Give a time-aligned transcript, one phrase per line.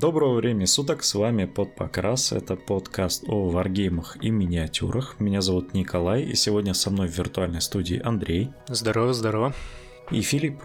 [0.00, 5.20] Доброго времени суток, с вами Под Покрас, это подкаст о варгеймах и миниатюрах.
[5.20, 8.50] Меня зовут Николай, и сегодня со мной в виртуальной студии Андрей.
[8.66, 9.52] Здорово, здорово.
[10.10, 10.62] И Филипп.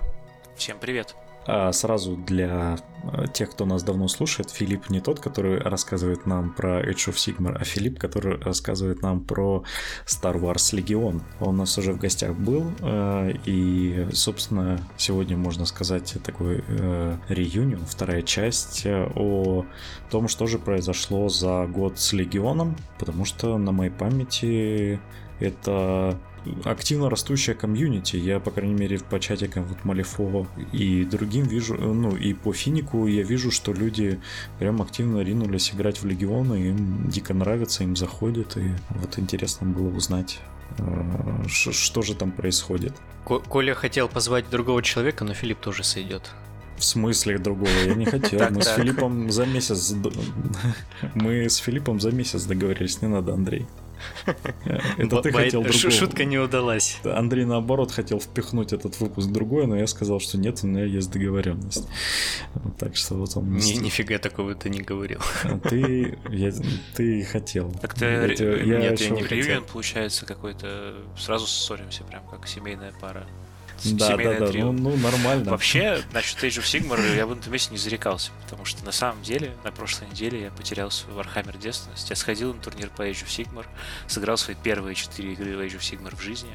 [0.56, 1.16] Всем привет.
[1.48, 6.52] А сразу для э, тех, кто нас давно слушает, Филипп не тот, который рассказывает нам
[6.52, 9.64] про Age of Sigmar, а Филипп, который рассказывает нам про
[10.08, 11.22] Star Wars Legion.
[11.40, 17.18] Он у нас уже в гостях был, э, и, собственно, сегодня, можно сказать, такой э,
[17.30, 19.66] реюнион, вторая часть о
[20.10, 25.00] том, что же произошло за год с Легионом, потому что на моей памяти
[25.40, 26.18] это
[26.64, 28.16] активно растущая комьюнити.
[28.16, 33.08] Я, по крайней мере, по чатикам вот Малифо и другим вижу, ну и по Финику
[33.08, 34.20] я вижу, что люди
[34.60, 39.88] прям активно ринулись играть в Легионы, им дико нравится, им заходит, и вот интересно было
[39.88, 40.40] узнать,
[40.78, 42.94] э, что же там происходит.
[43.24, 46.32] Коля хотел позвать другого человека, но Филипп тоже сойдет.
[46.78, 47.70] В смысле другого?
[47.86, 48.42] Я не хотел.
[48.52, 49.94] Мы с Филиппом за месяц...
[51.16, 53.66] Мы с Филиппом за месяц договорились, не надо, Андрей.
[54.98, 55.92] Это ты хотел другого.
[55.92, 57.00] Шутка не удалась.
[57.04, 61.12] Андрей, наоборот, хотел впихнуть этот выпуск другой, но я сказал, что нет, у меня есть
[61.12, 61.88] договоренность.
[62.80, 63.56] Так что вот он...
[63.56, 65.20] Ни, нифига такого ты не говорил.
[65.44, 66.52] А ты, я,
[66.96, 67.72] ты хотел.
[67.82, 68.06] Так ты...
[68.06, 70.96] Я, нет, я не реюнион, получается, какой-то...
[71.18, 73.28] Сразу ссоримся, прям как семейная пара.
[73.84, 75.52] Да, да, да, ну, ну нормально.
[75.52, 78.92] Вообще, насчет Age of Sigmar я бы на этом месте не зарекался, потому что на
[78.92, 82.10] самом деле, на прошлой неделе я потерял свой Warhammer девственность.
[82.10, 83.66] Я сходил на турнир по Age of Sigmar,
[84.08, 86.52] сыграл свои первые четыре игры в Age of Sigmar в жизни,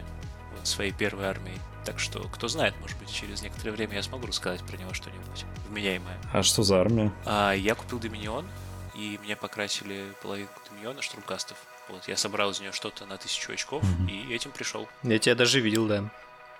[0.56, 1.58] вот, своей первой армией.
[1.84, 5.44] Так что, кто знает, может быть, через некоторое время я смогу рассказать про него что-нибудь
[5.68, 6.18] вменяемое.
[6.32, 7.12] А что за армия?
[7.24, 8.46] А, я купил Доминион,
[8.94, 11.56] и мне покрасили половинку Доминиона штурмкастов.
[11.88, 14.10] Вот, я собрал из нее что-то на тысячу очков, mm-hmm.
[14.10, 14.88] и этим пришел.
[15.02, 16.10] Я тебя даже видел, да.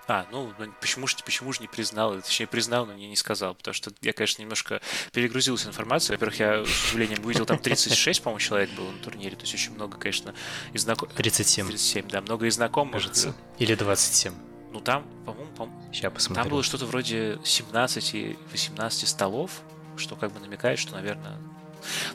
[0.07, 2.19] А, ну, ну, почему же, почему же не признал?
[2.21, 4.81] Точнее, признал, но не, не сказал, потому что я, конечно, немножко
[5.13, 6.15] перегрузился информацией.
[6.15, 9.73] Во-первых, я, с удивлением, увидел, там 36, по-моему, человек было на турнире, то есть очень
[9.73, 10.33] много, конечно,
[10.73, 11.15] и знакомых.
[11.15, 11.67] 37.
[11.67, 12.93] 37, да, много и знакомых.
[12.93, 13.35] Кажется.
[13.59, 14.33] Или 27.
[14.71, 16.43] Ну, там, по-моему, по Сейчас посмотрю.
[16.43, 19.61] Там было что-то вроде 17 и 18 столов,
[19.97, 21.37] что как бы намекает, что, наверное,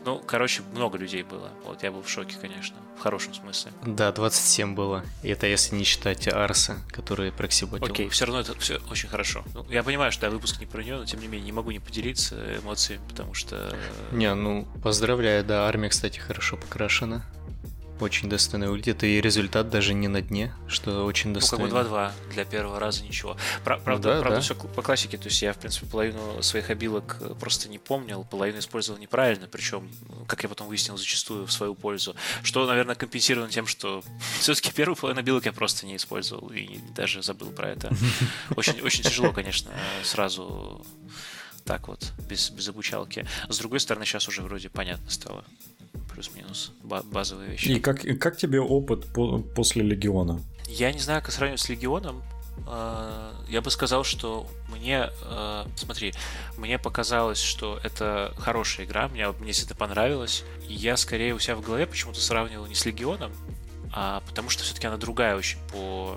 [0.05, 1.51] ну, короче, много людей было.
[1.65, 3.73] Вот я был в шоке, конечно, в хорошем смысле.
[3.85, 5.05] Да, 27 было.
[5.23, 7.87] И это если не считать Арса, который проксиботил.
[7.87, 9.45] Окей, все равно это все очень хорошо.
[9.55, 11.71] Ну, я понимаю, что да, выпуск не про нее, но тем не менее не могу
[11.71, 13.77] не поделиться эмоциями, потому что...
[14.13, 17.25] Не, ну, поздравляю, да, армия, кстати, хорошо покрашена.
[17.99, 21.67] Очень достойный улетит, и результат даже не на дне, что очень достойно.
[21.67, 23.37] Ну, как бы 2-2 для первого раза ничего.
[23.65, 24.41] Правда, ну, да, правда да.
[24.43, 28.25] все по классике, то есть я, в принципе, половину своих обилок э, просто не помнил,
[28.25, 29.91] половину использовал неправильно, причем,
[30.27, 32.15] как я потом выяснил, зачастую в свою пользу.
[32.43, 34.03] Что, наверное, компенсировано тем, что
[34.41, 37.91] все-таки первую половину обилок я просто не использовал и даже забыл про это.
[38.57, 39.71] Очень, очень тяжело, конечно,
[40.03, 40.85] сразу
[41.65, 43.27] так вот, без, без обучалки.
[43.49, 45.45] С другой стороны, сейчас уже вроде понятно стало
[46.13, 47.69] плюс-минус базовые вещи.
[47.69, 50.43] И как, как тебе опыт по после Легиона?
[50.67, 52.23] Я не знаю, как сравнивать с Легионом.
[52.67, 56.15] А, я бы сказал, что мне, а, смотри,
[56.57, 60.45] мне показалось, что это хорошая игра, мне, мне это понравилось.
[60.69, 63.33] И я скорее у себя в голове почему-то сравнивал не с Легионом,
[63.93, 66.17] а потому что все-таки она другая очень по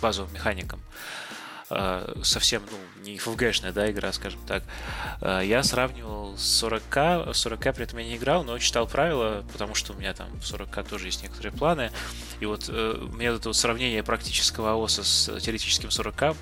[0.00, 0.80] базовым механикам.
[1.74, 4.62] Э, совсем, ну, не FFG-шная, да, игра, скажем так.
[5.20, 9.74] Э, я сравнивал с 40к, 40к при этом я не играл, но читал правила, потому
[9.74, 11.90] что у меня там в 40к тоже есть некоторые планы.
[12.40, 16.36] И вот э, мне это вот сравнение практического АОСа с теоретическим 40к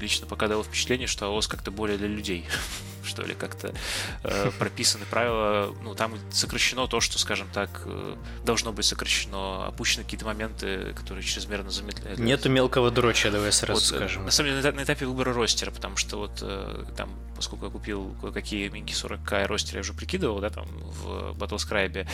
[0.00, 2.46] лично пока дало впечатление, что АОС как-то более для людей,
[3.04, 3.74] что ли, как-то
[4.22, 10.04] э, прописаны правила, ну, там сокращено то, что, скажем так, э, должно быть сокращено, опущены
[10.04, 12.18] какие-то моменты, которые чрезмерно замедляют.
[12.18, 14.24] Нету мелкого дроча, давай сразу вот, э, скажем.
[14.24, 17.70] На самом деле, на, на этапе выбора ростера, потому что вот э, там, поскольку я
[17.70, 22.06] купил кое-какие минки 40к и ростеры, я уже прикидывал, да, там, в Battlescribe,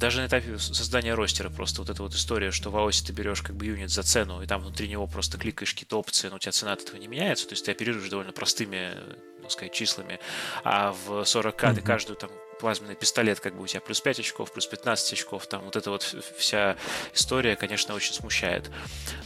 [0.00, 3.42] даже на этапе создания ростера просто вот эта вот история, что в AOS ты берешь
[3.42, 6.38] как бы юнит за цену, и там внутри него просто кликаешь какие-то опции, но у
[6.38, 8.94] тебя цена от этого не меняется, то есть ты оперируешь довольно простыми,
[9.42, 10.18] так сказать, числами,
[10.64, 11.74] а в 40к mm-hmm.
[11.74, 12.30] ты каждую там
[12.60, 15.90] плазменный пистолет, как бы у тебя плюс 5 очков, плюс 15 очков, там вот эта
[15.90, 16.02] вот
[16.36, 16.76] вся
[17.14, 18.70] история, конечно, очень смущает.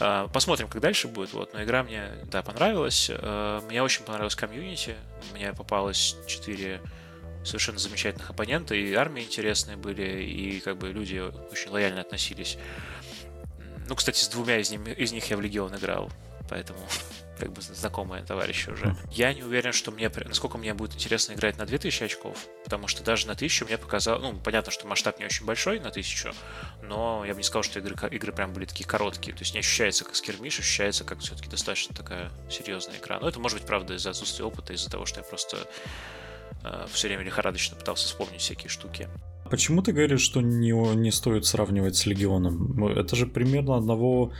[0.00, 3.10] А, посмотрим, как дальше будет, вот, но игра мне, да, понравилась.
[3.12, 4.96] А, мне очень понравилась комьюнити,
[5.32, 6.80] мне попалось 4
[7.44, 12.58] совершенно замечательных оппонента, и армии интересные были, и как бы люди очень лояльно относились.
[13.86, 16.10] Ну, кстати, с двумя из, них, из них я в Легион играл,
[16.48, 16.78] поэтому
[17.38, 18.96] как бы знакомые товарищи уже.
[19.10, 23.02] Я не уверен, что мне, насколько мне будет интересно играть на 2000 очков, потому что
[23.02, 26.32] даже на 1000 мне показал, ну, понятно, что масштаб не очень большой на 1000,
[26.82, 29.60] но я бы не сказал, что игры, игры прям были такие короткие, то есть не
[29.60, 33.20] ощущается как скермиш, ощущается как все-таки достаточно такая серьезная игра.
[33.20, 35.68] Но это может быть, правда, из-за отсутствия опыта, из-за того, что я просто
[36.88, 39.08] все время лихорадочно пытался вспомнить всякие штуки.
[39.50, 42.86] Почему ты говоришь, что не, не стоит сравнивать с Легионом?
[42.86, 44.32] Это же примерно одного,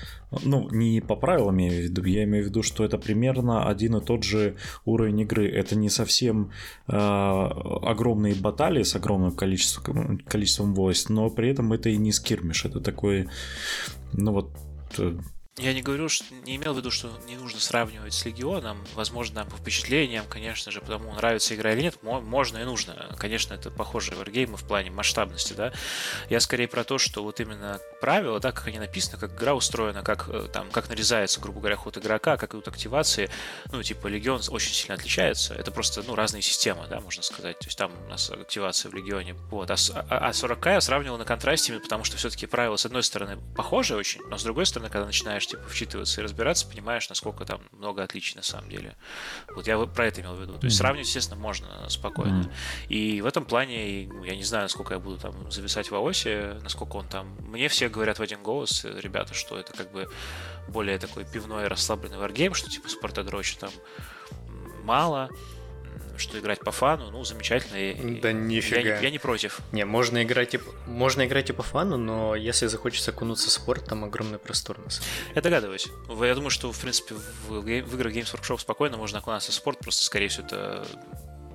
[0.45, 3.69] ну, не по правилам я имею в виду, я имею в виду, что это примерно
[3.69, 4.57] один и тот же
[4.87, 5.47] уровень игры.
[5.49, 6.53] Это не совсем
[6.89, 12.65] э, огромные баталии с огромным количеством, количеством войск, но при этом это и не скирмиш,
[12.65, 13.29] это такой,
[14.15, 14.51] ну вот
[14.99, 15.19] э,
[15.57, 18.85] я не говорю, что не имел в виду, что не нужно сравнивать с Легионом.
[18.95, 23.15] Возможно, по впечатлениям, конечно же, потому нравится игра или нет, можно и нужно.
[23.19, 25.73] Конечно, это похожие варгеймы в плане масштабности, да.
[26.29, 30.03] Я скорее про то, что вот именно правила, да, как они написаны, как игра устроена,
[30.03, 33.31] как э, там, как нарезается, грубо говоря, ход игрока, как идут активации.
[33.71, 35.55] Ну, типа, Легион очень сильно отличается.
[35.55, 37.61] Это просто, ну, разные системы, да, можно сказать.
[37.61, 39.35] То есть там у нас активация в Легионе.
[39.51, 39.71] Вот.
[39.71, 39.77] А,
[40.09, 43.95] а 40к а я сравнивал на контрасте, потому что все-таки правила, с одной стороны, похожи
[43.95, 47.61] очень, но с другой стороны, когда начинаешь начинаешь типа вчитываться и разбираться, понимаешь, насколько там
[47.73, 48.97] много отличий на самом деле.
[49.55, 50.59] Вот я про это имел в виду.
[50.59, 52.51] То есть сравнивать, естественно, можно спокойно.
[52.89, 56.59] И в этом плане, ну, я не знаю, насколько я буду там зависать в АОСе,
[56.63, 57.37] насколько он там...
[57.41, 60.09] Мне все говорят в один голос, ребята, что это как бы
[60.69, 63.71] более такой пивной расслабленный варгейм, что типа Спартадроча там
[64.83, 65.29] мало,
[66.19, 68.21] что играть по фану, ну, замечательно.
[68.21, 68.81] Да нифига.
[68.81, 69.61] Я, я не против.
[69.73, 73.87] Не, можно играть, и, можно играть и по фану, но если захочется окунуться в спорт,
[73.87, 75.33] там огромный простор на самом деле.
[75.35, 75.89] Я догадываюсь.
[76.09, 79.79] Я думаю, что, в принципе, в, в играх Games Workshop спокойно можно окунаться в спорт,
[79.79, 80.87] просто, скорее всего, это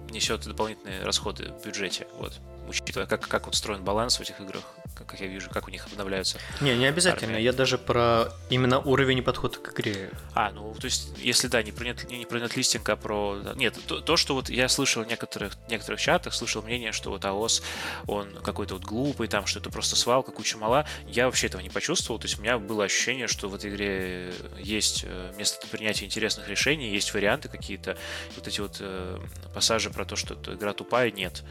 [0.09, 2.07] несет дополнительные расходы в бюджете.
[2.19, 2.33] Вот
[2.69, 4.63] учитывая, как, как устроен баланс в этих играх,
[4.95, 6.38] как, я вижу, как у них обновляются.
[6.62, 7.33] Не, не обязательно.
[7.33, 7.44] Армии.
[7.44, 10.12] Я даже про именно уровень и подход к игре.
[10.33, 13.38] А, ну, то есть, если да, не про, нет, не про нетлистинг, а про...
[13.56, 17.25] Нет, то, то, что вот я слышал в некоторых, некоторых чатах, слышал мнение, что вот
[17.25, 17.63] АОС,
[18.07, 20.86] он какой-то вот глупый, там, что это просто свалка, куча мала.
[21.07, 22.19] Я вообще этого не почувствовал.
[22.19, 26.06] То есть, у меня было ощущение, что в этой игре есть э, место для принятия
[26.06, 27.98] интересных решений, есть варианты какие-то.
[28.36, 29.19] Вот эти вот э,
[29.54, 31.44] пассажи про то, что игра тупая, нет.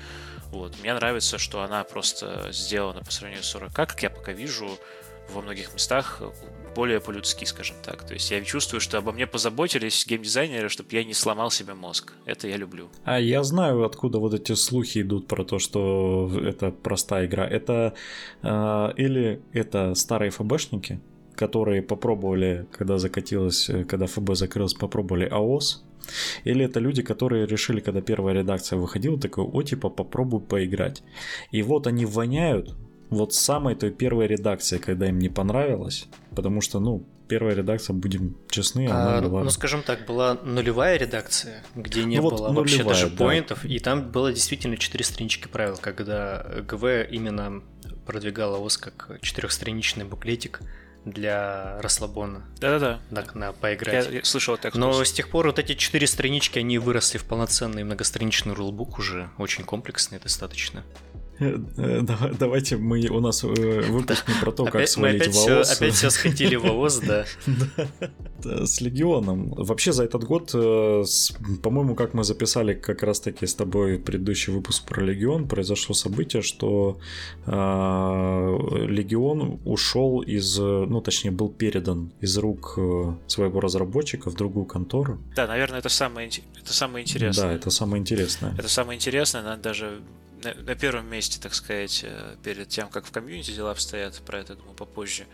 [0.53, 0.79] Вот.
[0.81, 4.79] Мне нравится, что она просто сделана по сравнению с 40 как я пока вижу
[5.35, 6.23] во многих местах
[6.75, 8.05] более по-людски, скажем так.
[8.05, 12.13] То есть я чувствую, что обо мне позаботились геймдизайнеры, чтобы я не сломал себе мозг.
[12.25, 12.89] Это я люблю.
[13.05, 17.47] А я знаю, откуда вот эти слухи идут про то, что это простая игра.
[17.47, 17.95] Это
[18.43, 21.01] э, или это старые ФБшники,
[21.35, 25.85] которые попробовали, когда закатилось, когда ФБ закрылось, попробовали АОС,
[26.45, 31.03] или это люди, которые решили, когда первая редакция выходила, такой, о, типа, попробуй поиграть.
[31.51, 32.75] И вот они воняют
[33.11, 38.37] вот самой той первой редакции, когда им не понравилось, потому что, ну, первая редакция, будем
[38.49, 39.45] честны, она а, была...
[39.45, 43.17] Ну, скажем так, была нулевая редакция, где не ну, было вот вообще даже да.
[43.17, 47.63] поинтов, и там было действительно четыре странички правил, когда ГВ именно
[48.07, 50.61] продвигала ОС как четырехстраничный буклетик,
[51.11, 52.45] для расслабона.
[52.61, 53.01] Да-да-да.
[53.15, 54.07] Так, на поиграть.
[54.07, 54.75] Я, я слышал так.
[54.75, 59.31] Но с тех пор вот эти четыре странички, они выросли в полноценный многостраничный рулбук уже,
[59.39, 60.85] очень комплексный достаточно.
[61.41, 62.01] Э, э,
[62.39, 65.69] давайте мы у нас э, выпуск не про то, как опять, свалить опять в АОС.
[65.69, 67.25] Все, опять все схватили в АОС, да.
[68.67, 69.51] С Легионом.
[69.51, 75.05] Вообще за этот год, по-моему, как мы записали как раз-таки с тобой предыдущий выпуск про
[75.05, 76.99] Легион, произошло событие, что
[77.47, 82.79] Легион ушел из, ну точнее был передан из рук
[83.27, 85.19] своего разработчика в другую контору.
[85.35, 87.47] Да, наверное, это самое, это самое интересное.
[87.47, 88.55] Да, это самое интересное.
[88.59, 90.01] Это самое интересное, надо даже
[90.43, 94.39] на, на первом месте, так сказать, э, перед тем, как в комьюнити дела обстоят, про
[94.39, 95.27] это, думаю, попозже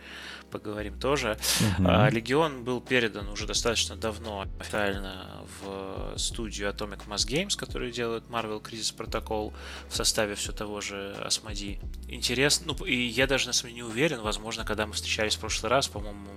[0.51, 1.37] поговорим тоже.
[1.59, 1.85] Uh-huh.
[1.87, 8.25] А, Легион был передан уже достаточно давно официально в студию Atomic Mass Games, которые делают
[8.29, 9.53] Marvel Crisis Protocol
[9.89, 11.79] в составе все того же Asmodee.
[12.07, 15.39] Интересно, ну и я даже на самом деле не уверен, возможно, когда мы встречались в
[15.39, 16.27] прошлый раз, по-моему,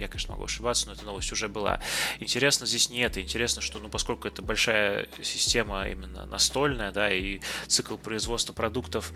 [0.00, 1.80] я, конечно, могу ошибаться, но эта новость уже была.
[2.18, 3.20] Интересно здесь не это.
[3.20, 9.12] Интересно, что, ну, поскольку это большая система именно настольная, да, и цикл производства продуктов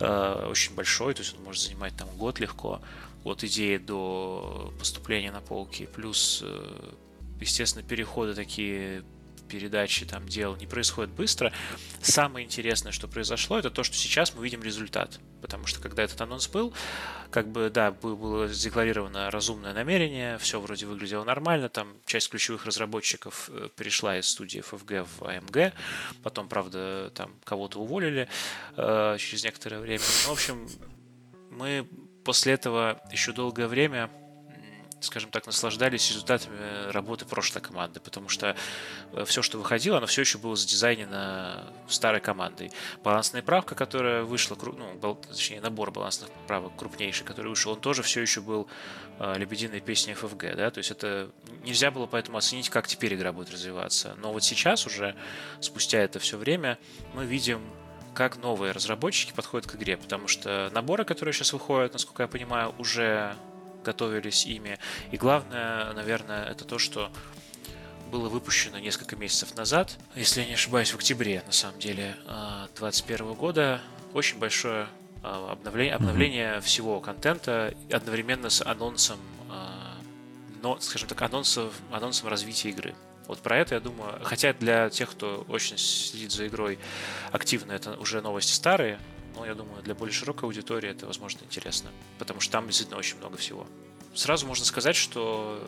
[0.00, 2.80] э, очень большой, то есть он может занимать там год легко,
[3.24, 6.92] от идеи до поступления на полки, плюс, э,
[7.40, 9.02] естественно, переходы такие
[9.48, 11.52] передачи там дел не происходит быстро.
[12.02, 15.18] Самое интересное, что произошло, это то, что сейчас мы видим результат.
[15.40, 16.72] Потому что когда этот анонс был,
[17.30, 23.50] как бы, да, было задекларировано разумное намерение, все вроде выглядело нормально, там часть ключевых разработчиков
[23.52, 25.72] э, перешла из студии FFG в AMG,
[26.22, 28.28] потом, правда, там кого-то уволили
[28.76, 30.04] э, через некоторое время.
[30.24, 30.68] Ну, в общем,
[31.50, 31.88] мы
[32.24, 34.10] после этого еще долгое время
[35.06, 38.56] скажем так, наслаждались результатами работы прошлой команды, потому что
[39.12, 42.70] э, все, что выходило, оно все еще было задизайнено старой командой.
[43.02, 44.56] Балансная правка, которая вышла,
[45.00, 48.68] ну, точнее, набор балансных правок крупнейший, который вышел, он тоже все еще был
[49.18, 51.30] э, лебединой песней FFG, да, то есть это
[51.64, 54.14] нельзя было поэтому оценить, как теперь игра будет развиваться.
[54.18, 55.14] Но вот сейчас уже,
[55.60, 56.78] спустя это все время,
[57.14, 57.60] мы видим
[58.16, 62.74] как новые разработчики подходят к игре, потому что наборы, которые сейчас выходят, насколько я понимаю,
[62.78, 63.36] уже
[63.86, 64.78] готовились ими.
[65.12, 67.10] И главное, наверное, это то, что
[68.10, 72.16] было выпущено несколько месяцев назад, если я не ошибаюсь, в октябре, на самом деле,
[72.74, 73.80] 2021 года.
[74.12, 74.86] Очень большое
[75.22, 76.60] а, обновление, обновление mm-hmm.
[76.60, 79.18] всего контента одновременно с анонсом,
[79.50, 79.96] а,
[80.62, 82.94] но, скажем так, анонсом, анонсом развития игры.
[83.26, 86.78] Вот про это я думаю, хотя для тех, кто очень следит за игрой
[87.32, 88.98] активно, это уже новости старые,
[89.36, 93.18] но я думаю, для более широкой аудитории это, возможно, интересно, потому что там действительно очень
[93.18, 93.66] много всего.
[94.14, 95.62] Сразу можно сказать, что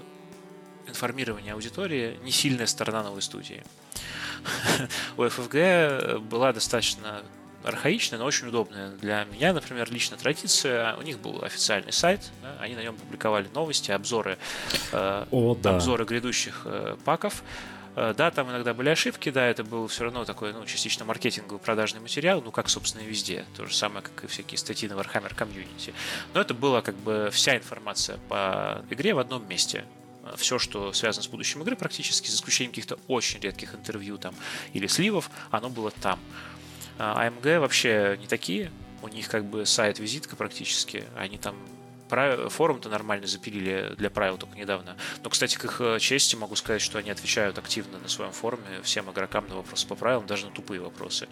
[0.87, 3.63] информирование аудитории не сильная сторона новой студии.
[5.17, 7.23] У FFG была достаточно
[7.65, 10.97] архаичная, но очень удобная для меня, например, лично традиция.
[10.97, 14.39] У них был официальный сайт, да, они на нем публиковали новости, обзоры,
[14.93, 15.77] э, О, да.
[15.77, 17.43] обзоры грядущих э, паков.
[17.99, 21.59] Э, да, там иногда были ошибки, да, это был все равно такой, ну, частично маркетинговый
[21.59, 23.45] продажный материал, ну, как, собственно, и везде.
[23.57, 25.93] То же самое, как и всякие статьи на Warhammer Community.
[26.33, 29.85] Но это была как бы вся информация по игре в одном месте
[30.37, 34.35] все, что связано с будущим игры, практически, за исключением каких-то очень редких интервью там
[34.75, 36.21] или сливов, оно было там.
[36.99, 38.71] AMG а вообще не такие.
[39.03, 41.05] У них как бы сайт-визитка практически.
[41.17, 41.57] Они там
[42.09, 44.97] форум-то нормально запилили для правил только недавно.
[45.23, 48.83] Но, кстати, к их э, чести могу сказать, что они отвечают активно на своем форуме
[48.83, 51.29] всем игрокам на вопросы по правилам, даже на тупые вопросы,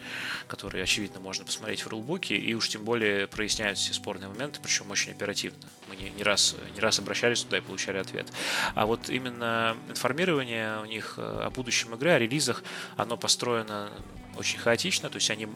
[0.48, 4.90] которые, очевидно, можно посмотреть в рулбуке, и уж тем более проясняют все спорные моменты, причем
[4.90, 5.68] очень оперативно.
[5.88, 8.26] Мы не, не, раз, не раз обращались туда и получали ответ.
[8.74, 12.62] А вот именно информирование у них э, о будущем игры, о релизах,
[12.96, 13.90] оно построено
[14.38, 15.48] очень хаотично, то есть они...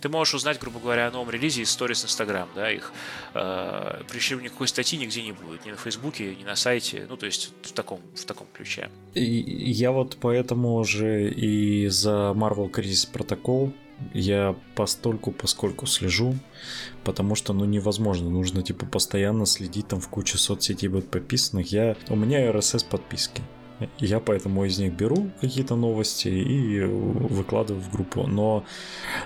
[0.00, 2.92] Ты можешь узнать, грубо говоря, о новом релизе из сторис Инстаграм, да, их.
[3.34, 7.26] Э, причем никакой статьи нигде не будет, ни на Фейсбуке, ни на сайте, ну, то
[7.26, 8.90] есть в таком, в таком ключе.
[9.14, 13.72] И я вот поэтому же и за Marvel Crisis Protocol
[14.14, 16.34] я постольку поскольку слежу,
[17.04, 21.72] потому что, ну, невозможно, нужно, типа, постоянно следить, там в куче соцсетей быть подписанных.
[21.72, 23.42] Я, у меня RSS подписки,
[23.98, 28.26] я поэтому из них беру какие-то новости и выкладываю в группу.
[28.26, 28.64] Но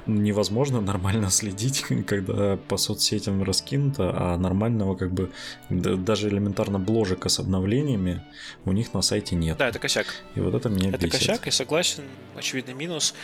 [0.07, 5.31] невозможно нормально следить, когда по соцсетям раскинуто, а нормального как бы
[5.71, 8.23] даже элементарно бложика с обновлениями
[8.65, 9.59] у них на сайте нет.
[9.59, 10.07] Да, это косяк.
[10.35, 11.15] И вот это меня это бесит.
[11.15, 12.05] Это косяк, я согласен.
[12.35, 13.15] Очевидный минус.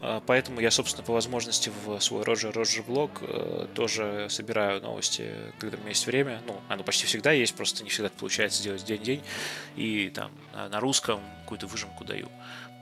[0.00, 5.34] А, поэтому я, собственно, по возможности в свой Роджер Роджер блог э, тоже собираю новости,
[5.58, 6.42] когда у меня есть время.
[6.46, 9.22] Ну, оно почти всегда есть, просто не всегда получается делать день-день.
[9.76, 12.28] И там на русском какую-то выжимку даю.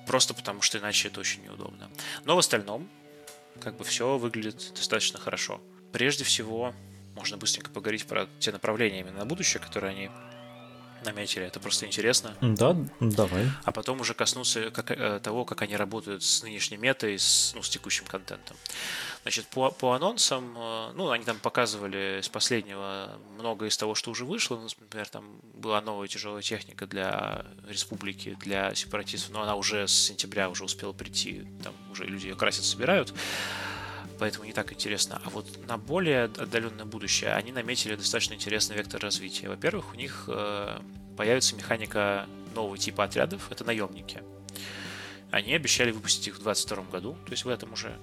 [0.07, 1.91] Просто потому, что иначе это очень неудобно.
[2.25, 2.89] Но в остальном,
[3.61, 5.61] как бы все выглядит достаточно хорошо.
[5.93, 6.75] Прежде всего,
[7.15, 10.11] можно быстренько поговорить про те направления именно на будущее, которые они
[11.05, 11.45] наметили.
[11.45, 12.37] Это просто интересно.
[12.41, 13.47] Да, давай.
[13.65, 17.63] А потом уже коснуться как, э, того, как они работают с нынешней метой, с, ну,
[17.63, 18.57] с текущим контентом.
[19.23, 24.11] Значит, по, по анонсам, э, ну, они там показывали с последнего много из того, что
[24.11, 24.57] уже вышло.
[24.57, 25.25] Ну, например, там
[25.55, 30.93] была новая тяжелая техника для республики, для сепаратистов, но она уже с сентября уже успела
[30.93, 31.47] прийти.
[31.63, 33.15] Там уже люди ее красят, собирают
[34.19, 35.21] поэтому не так интересно.
[35.25, 39.49] А вот на более отдаленное будущее они наметили достаточно интересный вектор развития.
[39.49, 40.79] Во-первых, у них э,
[41.17, 44.23] появится механика нового типа отрядов, это наемники.
[45.31, 47.97] Они обещали выпустить их в 2022 году, то есть в этом уже.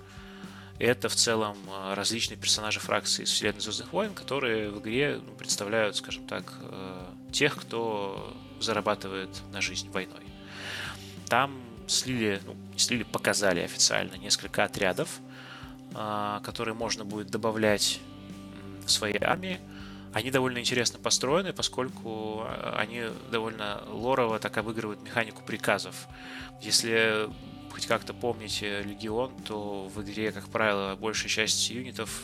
[0.78, 5.34] Это в целом э, различные персонажи фракции из вселенной Звездных войн, которые в игре ну,
[5.34, 10.24] представляют, скажем так, э, тех, кто зарабатывает на жизнь войной.
[11.28, 11.58] Там
[11.88, 15.22] слили, ну, слили, показали официально несколько отрядов,
[16.44, 18.00] которые можно будет добавлять
[18.86, 19.60] в своей армии.
[20.14, 26.08] Они довольно интересно построены, поскольку а, они довольно лорово так обыгрывают механику приказов.
[26.62, 27.28] Если
[27.70, 32.24] хоть как-то помните Легион, то в игре, как правило, большая часть юнитов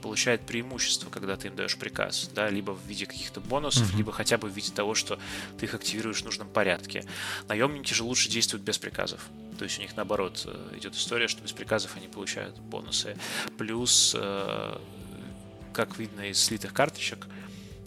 [0.00, 3.96] получает преимущество, когда ты им даешь приказ, да, либо в виде каких-то бонусов, mm-hmm.
[3.96, 5.18] либо хотя бы в виде того, что
[5.58, 7.04] ты их активируешь в нужном порядке.
[7.48, 9.28] Наемники же лучше действуют без приказов.
[9.58, 13.16] То есть у них наоборот э, идет история, что без приказов они получают бонусы.
[13.58, 14.78] Плюс, э,
[15.72, 17.26] как видно из слитых карточек,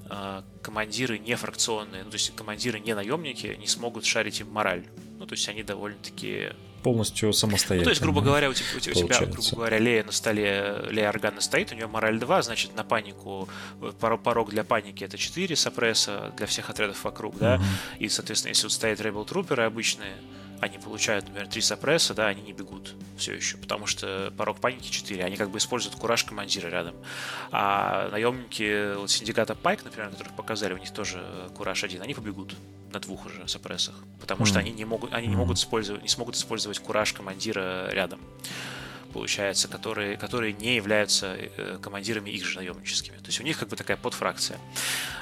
[0.10, 4.86] э, командиры не фракционные, ну, то есть командиры не наемники не смогут шарить им мораль.
[5.18, 6.52] Ну, то есть они довольно-таки
[6.84, 7.80] полностью самостоятельно.
[7.80, 11.10] Ну, то есть, грубо говоря, у тебя, у тебя грубо говоря, Лея на столе, Лея
[11.10, 13.50] Органа стоит, у нее мораль 2, значит, на панику,
[14.00, 18.00] порог для паники это 4 сопресса для всех отрядов вокруг, да, uh-huh.
[18.00, 20.14] и, соответственно, если вот стоят Rebel Трууперы обычные,
[20.60, 24.90] они получают, например, 3 сопресса, да, они не бегут все еще, потому что порог паники
[24.90, 26.96] 4, они как бы используют кураж командира рядом.
[27.52, 31.22] А наемники вот синдиката Пайк, например, которых показали, у них тоже
[31.56, 32.56] кураж 1, они побегут
[32.94, 34.48] на двух уже сопрессах, потому mm-hmm.
[34.48, 38.20] что они не могут, они не могут использовать, не смогут использовать кураж командира рядом
[39.14, 43.18] получается, которые, которые не являются э, командирами их же наемническими.
[43.18, 44.60] То есть у них как бы такая подфракция.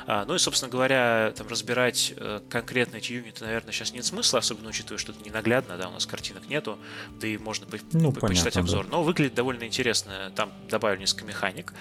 [0.07, 4.39] А, ну и, собственно говоря, там разбирать э, конкретно эти юниты, наверное, сейчас нет смысла,
[4.39, 6.79] особенно учитывая, что это ненаглядно, да, у нас картинок нету,
[7.19, 8.85] да и можно по- ну, по- почитать понятно, обзор.
[8.85, 8.91] Да.
[8.91, 10.31] Но выглядит довольно интересно.
[10.35, 11.73] Там добавили несколько механик,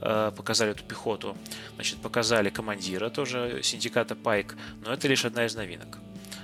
[0.00, 1.36] э, показали эту пехоту,
[1.74, 5.98] значит, показали командира тоже синдиката Пайк, но это лишь одна из новинок.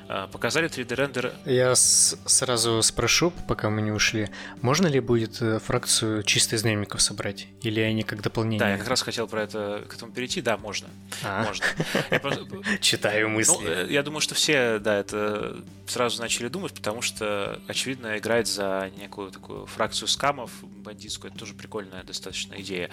[0.09, 1.33] А, показали 3D-рендер.
[1.45, 4.29] Я с- сразу спрошу, пока мы не ушли,
[4.63, 7.49] можно ли будет э, фракцию чисто из наемников собрать?
[7.63, 8.61] Или они как дополнение?
[8.61, 10.41] Да, я как раз хотел про это к этому перейти.
[10.43, 10.89] Да, можно.
[11.25, 11.45] А.
[11.45, 11.65] Можно.
[12.81, 13.53] Читаю мысли.
[13.53, 18.47] Ну, э, я думаю, что все, да, это сразу начали думать, потому что, очевидно, играть
[18.47, 22.91] за некую такую фракцию скамов бандитскую, это тоже прикольная достаточно идея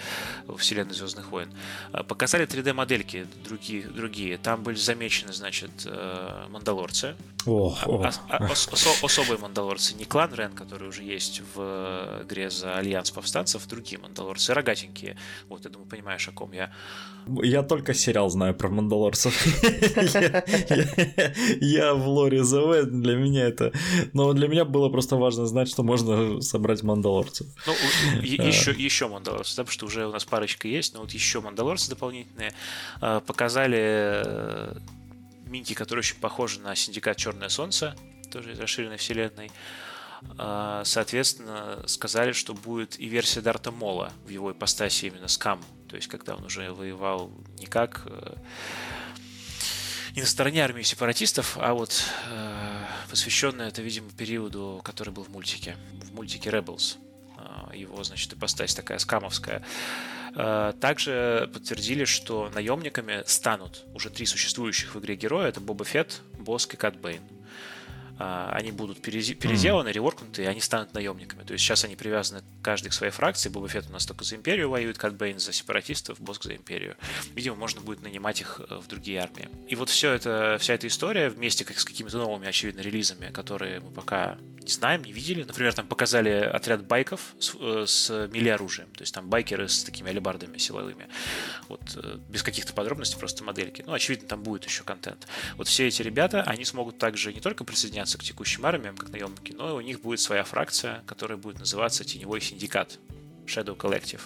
[0.57, 1.49] вселенной Звездных войн.
[1.91, 4.37] А, показали 3D-модельки другие, другие.
[4.37, 7.15] Там были замечены, значит, э, мандалорцы мандалорцы.
[7.45, 8.09] О, о.
[8.29, 9.95] А, ос, ос, особые мандалорцы.
[9.95, 15.17] Не клан Рен, который уже есть в игре за Альянс повстанцев, другие мандалорцы, рогатенькие.
[15.49, 16.71] Вот, я думаю, понимаешь, о ком я.
[17.27, 19.33] Я только сериал знаю про мандалорцев.
[21.61, 23.71] Я в лоре ЗВ, для меня это...
[24.11, 27.47] Но для меня было просто важно знать, что можно собрать мандалорцев.
[27.65, 27.73] Ну,
[28.21, 28.73] еще, а.
[28.73, 32.53] еще мандалорцы, потому что уже у нас парочка есть, но вот еще мандалорцы дополнительные.
[32.99, 34.75] А, показали
[35.53, 37.95] Минти, который очень похожи на синдикат Черное Солнце,
[38.31, 39.51] тоже из расширенной вселенной.
[40.37, 45.61] А, соответственно, сказали, что будет и версия Дарта Мола в его ипостаси именно с Кам,
[45.87, 48.35] то есть когда он уже воевал не как э,
[50.15, 55.29] не на стороне армии сепаратистов, а вот э, посвященная это, видимо, периоду, который был в
[55.29, 56.97] мультике, в мультике Rebels.
[57.37, 59.63] Э, его, значит, ипостась такая скамовская.
[60.35, 65.49] Э, также подтвердили, что наемниками станут уже три существующих в игре героя.
[65.49, 67.21] Это Боба Фетт, Боск и Кат Бэйн.
[68.19, 69.91] А, они будут переделаны, mm-hmm.
[69.91, 71.43] реворкнуты, и они станут наемниками.
[71.43, 73.49] То есть сейчас они привязаны каждый к своей фракции.
[73.49, 76.95] Боба Фетт у нас только за Империю воюет, Кат Бейн за сепаратистов, Боск за Империю.
[77.35, 79.49] Видимо, можно будет нанимать их э, в другие армии.
[79.67, 83.91] И вот все это, вся эта история вместе с какими-то новыми, очевидно, релизами, которые мы
[83.91, 85.43] пока не знаем, не видели.
[85.43, 88.89] Например, там показали отряд байков с, э, с мили-оружием.
[88.91, 91.07] То есть там байкеры с такими алибардами силовыми.
[91.67, 93.83] Вот э, без каких-то подробностей, просто модельки.
[93.85, 95.27] Ну, очевидно, там будет еще контент.
[95.57, 99.53] Вот все эти ребята, они смогут также не только присоединяться к текущим армиям, как наемники,
[99.53, 102.99] но у них будет своя фракция, которая будет называться Теневой Синдикат,
[103.45, 104.21] Shadow Collective.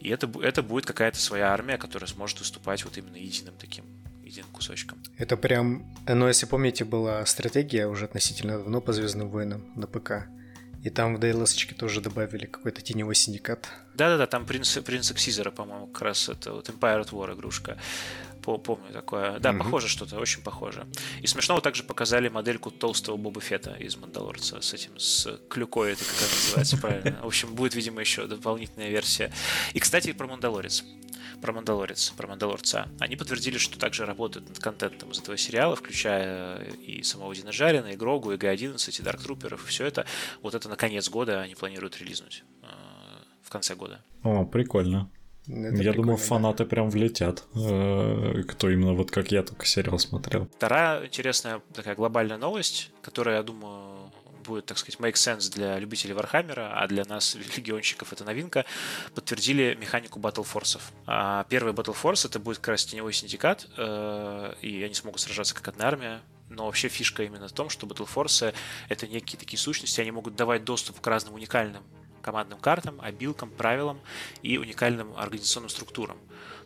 [0.00, 3.84] И это, это будет какая-то своя армия, которая сможет выступать вот именно единым таким
[4.28, 5.02] единым кусочком.
[5.16, 10.28] Это прям, ну если помните, была стратегия уже относительно давно по Звездным войнам на ПК.
[10.84, 13.68] И там в DLC тоже добавили какой-то теневой синдикат.
[13.94, 17.78] Да-да-да, там принц, принц Эксизера, по-моему, как раз это вот Empire at War игрушка.
[18.56, 19.38] Помню такое.
[19.38, 19.58] Да, mm-hmm.
[19.58, 20.86] похоже что-то, очень похоже.
[21.20, 26.04] И смешного также показали модельку толстого Боба Фета из Мандалорца с этим, с клюкой, это
[26.04, 27.20] как называется правильно.
[27.22, 29.30] В общем, будет, видимо, еще дополнительная версия.
[29.74, 30.84] И, кстати, про Мандалорец
[31.40, 32.88] про Мандалорец, про Мандалорца.
[32.98, 37.86] Они подтвердили, что также работают над контентом из этого сериала, включая и самого Дина Жарина,
[37.86, 40.06] и Грогу, и Г-11, и Дарк Труперов, и все это.
[40.42, 42.66] Вот это на конец года они планируют релизнуть э,
[43.42, 44.02] в конце года.
[44.22, 45.10] О, прикольно.
[45.48, 46.70] Это я думаю, фанаты да.
[46.70, 50.48] прям влетят, э, кто именно вот как я только сериал смотрел.
[50.56, 54.12] Вторая интересная такая глобальная новость, которая, я думаю,
[54.48, 58.64] будет, так сказать, make sense для любителей Вархаммера, а для нас, легионщиков, это новинка,
[59.14, 60.80] подтвердили механику Force.
[61.06, 65.68] А первый Force это будет как раз теневой синдикат, э, и они смогут сражаться как
[65.68, 68.54] одна армия, но вообще фишка именно в том, что Battle Force
[68.88, 71.82] это некие такие сущности, они могут давать доступ к разным уникальным
[72.20, 74.00] командным картам, обилкам, правилам
[74.42, 76.18] и уникальным организационным структурам.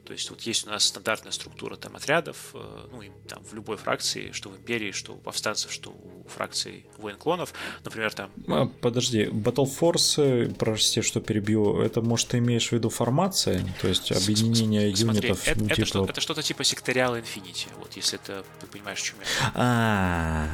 [0.05, 3.55] То есть вот есть у нас стандартная структура там отрядов, э, ну и там в
[3.55, 8.31] любой фракции, что в Империи, что у повстанцев, что у фракций воин-клонов, например, там...
[8.49, 13.87] А, подожди, Battle Force, прости, что перебью, это, может, ты имеешь в виду формация, то
[13.87, 15.47] есть объединение Смотри, юнитов?
[15.47, 19.17] Это, это, что, это что-то типа секториал Infinity, вот если это, ты понимаешь, о чем
[19.21, 19.53] я.
[19.55, 20.49] А,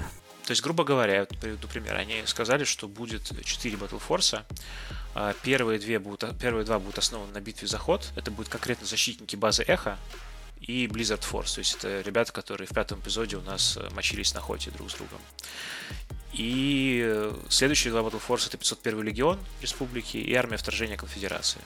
[0.48, 1.94] то есть, грубо говоря, я приведу пример.
[1.94, 4.42] Они сказали, что будет 4 Battle Force.
[5.14, 8.10] А первые, две будут, первые два будут основаны на битве Заход.
[8.16, 9.98] Это будут конкретно защитники базы Эхо
[10.62, 11.56] и Blizzard Force.
[11.56, 14.90] То есть это ребята, которые в пятом эпизоде у нас э, мочились на хоте друг
[14.90, 15.20] с другом.
[16.32, 21.60] И следующие два Battle Force это 501 легион республики и армия вторжения конфедерации.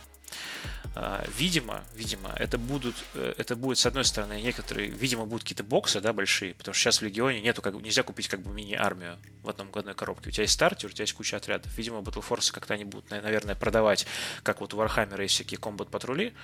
[0.94, 5.64] А, видимо, видимо, это будут, э, это будет с одной стороны некоторые, видимо, будут какие-то
[5.64, 9.18] боксы, да, большие, потому что сейчас в Легионе нету, как нельзя купить как бы мини-армию
[9.42, 10.28] в одном одной коробке.
[10.28, 11.72] У тебя есть стартер, у тебя есть куча отрядов.
[11.78, 14.06] Видимо, Battle Force как-то они будут, наверное, продавать,
[14.42, 16.34] как вот у Warhammer есть всякие комбат-патрули,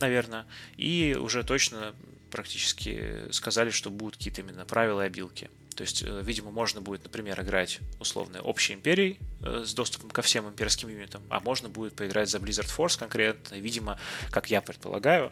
[0.00, 0.46] наверное,
[0.76, 1.94] и уже точно
[2.30, 5.50] практически сказали, что будут какие-то именно правила и обилки.
[5.78, 10.22] То есть, э, видимо, можно будет, например, играть условно общей империей э, с доступом ко
[10.22, 13.54] всем имперским юнитам, а можно будет поиграть за Blizzard Force конкретно.
[13.54, 13.96] Видимо,
[14.32, 15.30] как я предполагаю,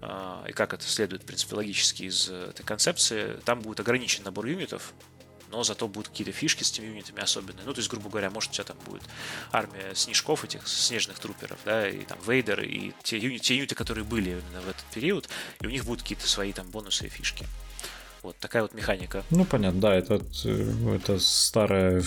[0.00, 4.46] э, и как это следует, в принципе, логически из этой концепции, там будет ограничен набор
[4.46, 4.94] юнитов,
[5.52, 7.64] но зато будут какие-то фишки с этими юнитами особенные.
[7.64, 9.02] Ну, то есть, грубо говоря, может, у тебя там будет
[9.52, 14.02] армия снежков, этих снежных труперов, да, и там вейдеры, и те, юниты, те юниты, которые
[14.02, 15.28] были именно в этот период,
[15.60, 17.46] и у них будут какие-то свои там бонусы и фишки.
[18.22, 19.24] Вот такая вот механика.
[19.30, 22.02] Ну, понятно, да, это, э, это старая,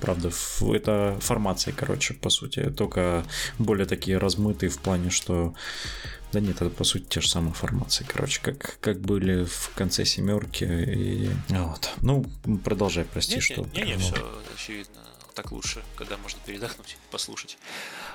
[0.00, 0.30] правда,
[0.74, 3.24] это формация, короче, по сути, только
[3.58, 5.54] более такие размытые в плане, что
[6.32, 10.04] да нет, это по сути те же самые формации, короче, как, как были в конце
[10.06, 11.90] семерки и вот.
[12.00, 12.24] Ну,
[12.64, 13.66] продолжай, прости, нет, что.
[13.74, 14.14] Не, не, все
[14.54, 15.00] очевидно.
[15.34, 17.58] Так лучше, когда можно передохнуть, послушать.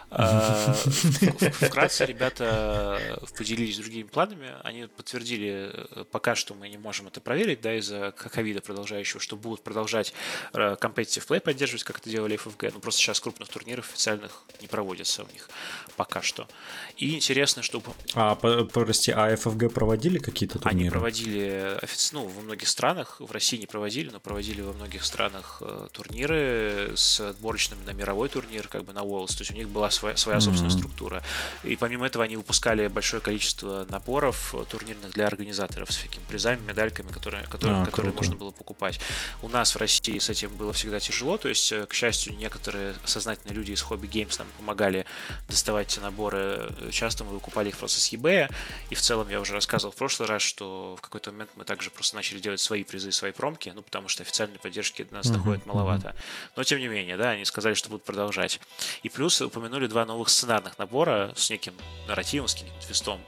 [0.10, 4.54] А, вкратце ребята поделились другими планами.
[4.64, 9.36] Они подтвердили, э, пока что мы не можем это проверить, да, из-за ковида продолжающего, что
[9.36, 10.14] будут продолжать
[10.54, 12.72] э, competitive play поддерживать, как это делали FFG.
[12.74, 15.50] Ну, просто сейчас крупных турниров официальных не проводятся у них
[15.98, 16.48] пока что.
[16.96, 17.84] И интересно, что...
[18.14, 20.82] А, прости, а FFG проводили какие-то турниры?
[20.84, 21.80] Они проводили,
[22.14, 26.94] ну, во многих странах, в России не проводили, но проводили во многих странах э, турниры
[26.96, 29.38] с отборочными на мировой турнир, как бы на Worlds.
[29.38, 30.78] То есть у них была своя, своя собственная mm-hmm.
[30.78, 31.24] структура.
[31.64, 37.12] И помимо этого они выпускали большое количество наборов турнирных для организаторов с всякими призами, медальками,
[37.12, 39.00] которые, которые, а, которые можно было покупать.
[39.42, 42.94] У нас в России с этим было всегда тяжело, то есть, э, к счастью, некоторые
[43.06, 45.06] сознательные люди из Hobby Games нам помогали
[45.48, 46.70] доставать эти наборы.
[46.92, 48.52] Часто мы выкупали их просто с eBay,
[48.90, 51.90] и в целом я уже рассказывал в прошлый раз, что в какой-то момент мы также
[51.90, 55.34] просто начали делать свои призы, свои промки, ну, потому что официальной поддержки нас mm-hmm.
[55.34, 56.16] доходит маловато.
[56.56, 58.60] Но, тем не менее, да, они сказали, что будут продолжать.
[59.04, 61.74] И плюс упомянули два новых сценарных набора с неким
[62.08, 63.22] нарративом, с каким-то твистом.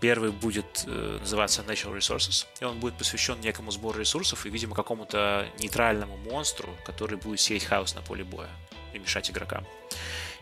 [0.00, 4.74] Первый будет э, называться Natural Resources, и он будет посвящен некому сбору ресурсов и, видимо,
[4.74, 8.50] какому-то нейтральному монстру, который будет сеять хаос на поле боя
[8.92, 9.64] и мешать игрокам.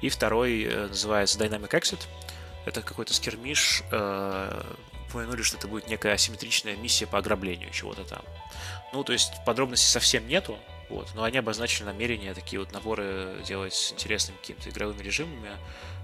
[0.01, 2.01] И второй э, называется Dynamic Exit.
[2.65, 3.83] Это какой-то скермиш.
[3.91, 4.63] Э,
[5.09, 8.23] упомянули, что это будет некая асимметричная миссия по ограблению чего-то там.
[8.93, 10.59] Ну, то есть подробностей совсем нету,
[10.91, 11.09] вот.
[11.15, 15.51] Но они обозначили намерение такие вот наборы делать с интересными какими-то игровыми режимами.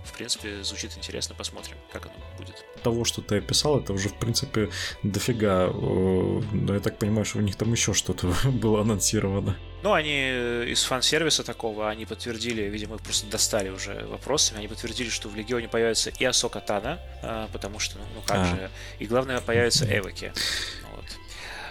[0.04, 2.64] В принципе, звучит интересно, посмотрим, как оно будет.
[2.84, 4.70] Того, что ты описал, это уже, в принципе,
[5.02, 5.68] дофига.
[5.72, 9.56] Но я так понимаю, что у них там еще что-то было анонсировано.
[9.82, 10.30] Ну, они
[10.70, 15.36] из фан-сервиса такого, они подтвердили, видимо, их просто достали уже вопросами, они подтвердили, что в
[15.36, 18.44] Легионе появится и Асока Тана, а, потому что, ну, ну как а.
[18.44, 20.32] же, и главное, появится Эвоки.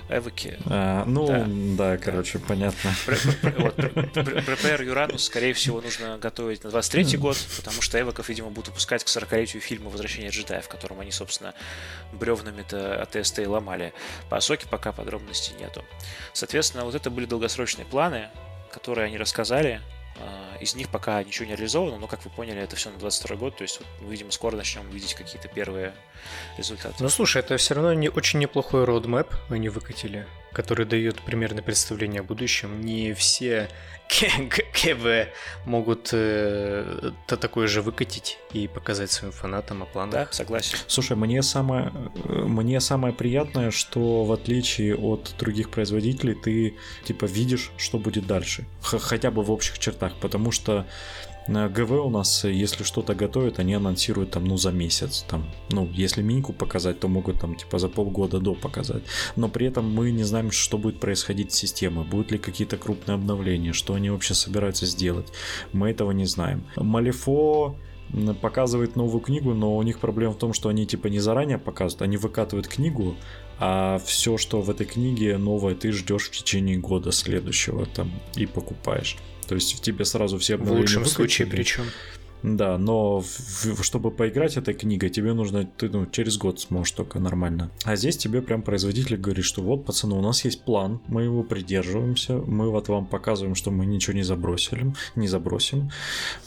[0.07, 0.59] Эвоки.
[0.65, 2.45] А, ну, да, да короче, да.
[2.47, 2.89] понятно.
[3.07, 9.03] Prepare Uranus, скорее всего, нужно готовить на 23 год, потому что Эвоков, видимо, будут выпускать
[9.03, 11.55] к 40-летию фильма «Возвращение джедая», в котором они, собственно,
[12.13, 13.93] бревнами-то от ТСТ и ломали.
[14.29, 15.83] По Асоке пока подробностей нету.
[16.33, 18.29] Соответственно, вот это были долгосрочные планы,
[18.71, 19.81] которые они рассказали,
[20.61, 23.57] из них пока ничего не реализовано, но, как вы поняли, это все на 22 год,
[23.57, 25.93] то есть, мы, видимо, скоро начнем видеть какие-то первые
[26.57, 26.95] результаты.
[26.99, 32.21] Ну, слушай, это все равно не очень неплохой roadmap они выкатили, который дает примерное представление
[32.21, 32.81] о будущем.
[32.81, 33.69] Не все
[34.07, 35.27] КВ
[35.65, 40.13] могут э, то такое же выкатить и показать своим фанатам о планах.
[40.13, 40.77] Да, согласен.
[40.87, 41.91] Слушай, мне самое,
[42.25, 48.65] мне самое приятное, что в отличие от других производителей, ты типа видишь, что будет дальше.
[48.81, 50.85] Х- хотя бы в общих чертах, потому что
[51.47, 55.25] ГВ у нас, если что-то готовят, они анонсируют там, ну, за месяц.
[55.29, 59.03] Там, ну, если миньку показать, то могут там, типа, за полгода до показать.
[59.35, 62.05] Но при этом мы не знаем, что будет происходить с системой.
[62.05, 65.27] Будут ли какие-то крупные обновления, что они вообще собираются сделать.
[65.73, 66.65] Мы этого не знаем.
[66.75, 67.75] Малифо
[68.41, 72.03] показывает новую книгу, но у них проблема в том, что они типа не заранее показывают,
[72.03, 73.15] они выкатывают книгу,
[73.59, 78.45] а все, что в этой книге новое, ты ждешь в течение года следующего там и
[78.45, 79.17] покупаешь.
[79.47, 81.85] То есть в тебе сразу все обновления В лучшем случае причем.
[82.45, 87.19] Да, но в, чтобы поиграть этой книгой, тебе нужно, ты ну, через год сможешь только
[87.19, 87.71] нормально.
[87.85, 91.41] А здесь тебе прям производитель говорит, что вот, пацаны, у нас есть план, мы его
[91.41, 95.89] придерживаемся, мы вот вам показываем, что мы ничего не забросили, не забросим.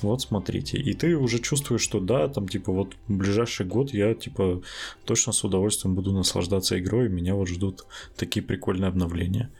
[0.00, 0.78] Вот, смотрите.
[0.78, 4.62] И ты уже чувствуешь, что да, там, типа, вот в ближайший год я, типа,
[5.04, 9.50] точно с удовольствием буду наслаждаться игрой, и меня вот ждут такие прикольные обновления.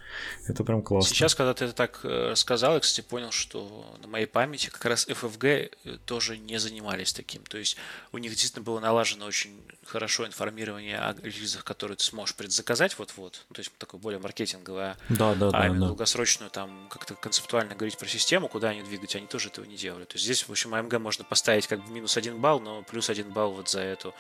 [0.47, 1.15] Это прям классно.
[1.15, 4.85] Сейчас, когда ты это так э, сказал, я, кстати, понял, что на моей памяти как
[4.85, 7.43] раз FFG э, тоже не занимались таким.
[7.45, 7.77] То есть
[8.13, 13.45] у них действительно было налажено очень хорошо информирование о релизах, которые ты сможешь предзаказать вот-вот.
[13.49, 14.97] Ну, то есть такое более маркетинговое.
[15.09, 15.67] Да, да, а да.
[15.67, 15.87] именно да.
[15.89, 20.05] долгосрочную там как-то концептуально говорить про систему, куда они двигать, они тоже этого не делали.
[20.05, 23.11] То есть здесь, в общем, AMG можно поставить как бы минус один балл, но плюс
[23.11, 24.15] один балл вот за эту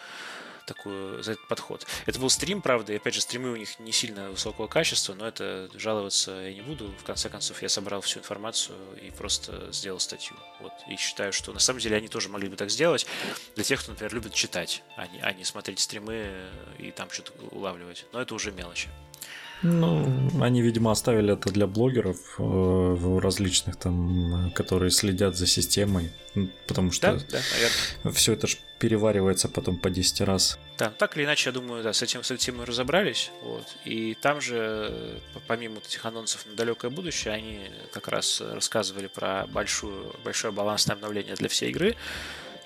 [0.68, 1.86] такую, за этот подход.
[2.06, 5.26] Это был стрим, правда, и опять же, стримы у них не сильно высокого качества, но
[5.26, 6.94] это жаловаться я не буду.
[6.98, 10.36] В конце концов, я собрал всю информацию и просто сделал статью.
[10.60, 10.72] Вот.
[10.88, 13.06] И считаю, что на самом деле они тоже могли бы так сделать
[13.54, 16.30] для тех, кто, например, любит читать, а не, а не смотреть стримы
[16.78, 18.04] и там что-то улавливать.
[18.12, 18.88] Но это уже мелочи.
[19.62, 26.12] Ну, они, видимо, оставили это для блогеров э, различных там, которые следят за системой,
[26.66, 28.12] потому что да, да, наверное.
[28.12, 30.58] все это же переваривается потом по 10 раз.
[30.78, 33.32] Да, так или иначе, я думаю, да, с этим, с этим мы разобрались.
[33.42, 33.66] Вот.
[33.84, 40.14] И там же, помимо этих анонсов на далекое будущее, они как раз рассказывали про большую,
[40.24, 41.96] большое балансное обновление для всей игры,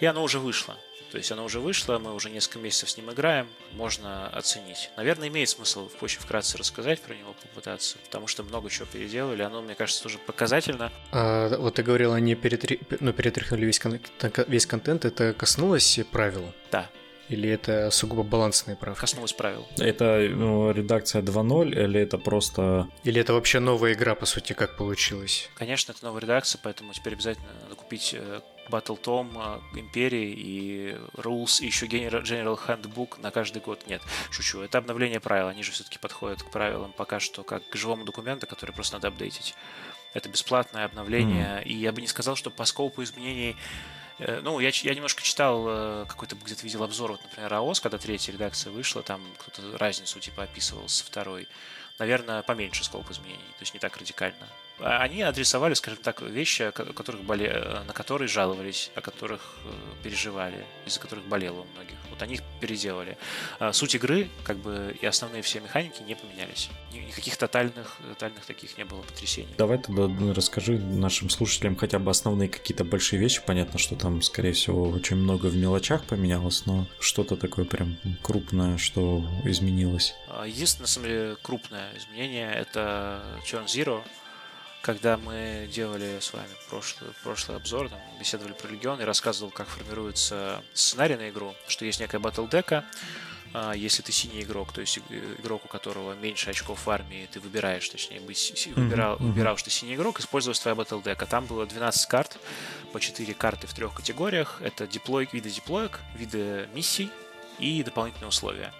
[0.00, 0.76] и оно уже вышло.
[1.12, 4.90] То есть оно уже вышло, мы уже несколько месяцев с ним играем, можно оценить.
[4.96, 9.60] Наверное, имеет смысл очень вкратце рассказать про него, попытаться, потому что много чего переделали, оно,
[9.60, 10.90] мне кажется, тоже показательно.
[11.10, 12.80] А, вот ты говорил, они перетри...
[13.00, 14.00] ну, перетряхнули весь, кон...
[14.46, 16.50] весь контент, это коснулось правил?
[16.70, 16.88] Да,
[17.32, 19.00] или это сугубо балансные правки?
[19.00, 19.66] Коснулось правил.
[19.78, 22.88] Это ну, редакция 2.0 или это просто...
[23.04, 25.48] Или это вообще новая игра, по сути, как получилось?
[25.54, 31.62] Конечно, это новая редакция, поэтому теперь обязательно надо купить э, Battle Tom Империи и Rules
[31.62, 33.84] и еще General Handbook на каждый год.
[33.86, 34.60] Нет, шучу.
[34.60, 35.48] Это обновление правил.
[35.48, 39.08] Они же все-таки подходят к правилам пока что как к живому документу, который просто надо
[39.08, 39.54] апдейтить.
[40.14, 41.62] Это бесплатное обновление.
[41.62, 41.64] Mm.
[41.64, 45.64] И я бы не сказал, что по скопу изменений э, ну, я, я немножко читал,
[45.66, 50.20] э, какой-то где-то видел обзор, вот, например, АОС, когда третья редакция вышла, там кто-то разницу
[50.20, 51.48] типа описывал со второй.
[52.02, 54.48] Наверное, поменьше скоп изменений, то есть не так радикально.
[54.80, 57.52] А они адресовали, скажем так, вещи, которых боле...
[57.54, 59.70] Э, на которые жаловались, о которых э,
[60.02, 61.94] переживали, из-за которых болело у многих.
[62.10, 63.16] Вот они их переделали.
[63.60, 66.68] А суть игры, как бы и основные все механики не поменялись.
[66.92, 69.54] Никаких тотальных, тотальных таких не было потрясений.
[69.56, 73.40] Давай тогда расскажи нашим слушателям хотя бы основные какие-то большие вещи.
[73.46, 78.78] Понятно, что там, скорее всего, очень много в мелочах поменялось, но что-то такое прям крупное,
[78.78, 80.14] что изменилось.
[80.28, 84.02] А, единственное, на самом деле, крупное изменение— это Turn Zero,
[84.82, 89.68] когда мы делали с вами прошлый, прошлый обзор, там, беседовали про Легион и рассказывал, как
[89.68, 92.84] формируется сценарий на игру, что есть некая батл дека,
[93.74, 94.98] если ты синий игрок, то есть
[95.38, 99.22] игрок, у которого меньше очков в армии, ты выбираешь, точнее, быть, выбирал, mm-hmm.
[99.24, 101.26] выбирал, что синий игрок, использовалась твоя батл дека.
[101.26, 102.38] Там было 12 карт,
[102.92, 104.60] по 4 карты в трех категориях.
[104.62, 107.10] Это деплой, виды деплоек, виды миссий
[107.58, 108.72] и дополнительные условия.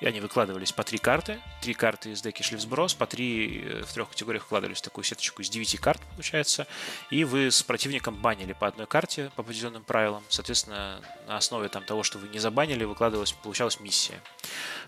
[0.00, 1.40] И они выкладывались по три карты.
[1.60, 4.82] Три карты из деки шли в сброс, по три э, в трех категориях вкладывались в
[4.82, 6.66] такую сеточку из девяти карт, получается.
[7.10, 10.22] И вы с противником банили по одной карте по определенным правилам.
[10.28, 14.20] Соответственно, на основе там, того, что вы не забанили, выкладывалась, получалась миссия.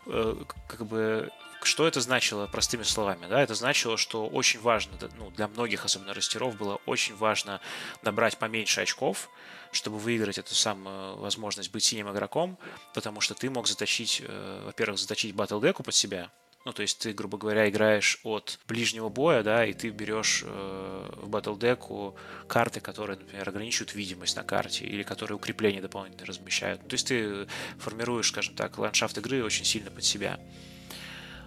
[0.07, 0.37] Э,
[0.69, 1.31] как бы
[1.63, 3.27] что это значило простыми словами?
[3.27, 3.41] Да?
[3.43, 7.61] Это значило, что очень важно, ну, для многих, особенно растеров, было очень важно
[8.03, 9.29] набрать поменьше очков,
[9.73, 12.59] чтобы выиграть эту самую возможность быть синим игроком,
[12.95, 16.31] потому что ты мог заточить, э, во-первых, заточить батл деку под себя,
[16.67, 21.11] ну, то есть ты, грубо говоря, играешь от ближнего боя, да, и ты берешь э,
[21.23, 22.17] в батл деку
[22.49, 26.87] карты, которые, например, ограничивают видимость на карте или которые укрепления дополнительно размещают.
[26.87, 27.47] То есть ты
[27.79, 30.39] формируешь, скажем так, ландшафт игры очень сильно под себя.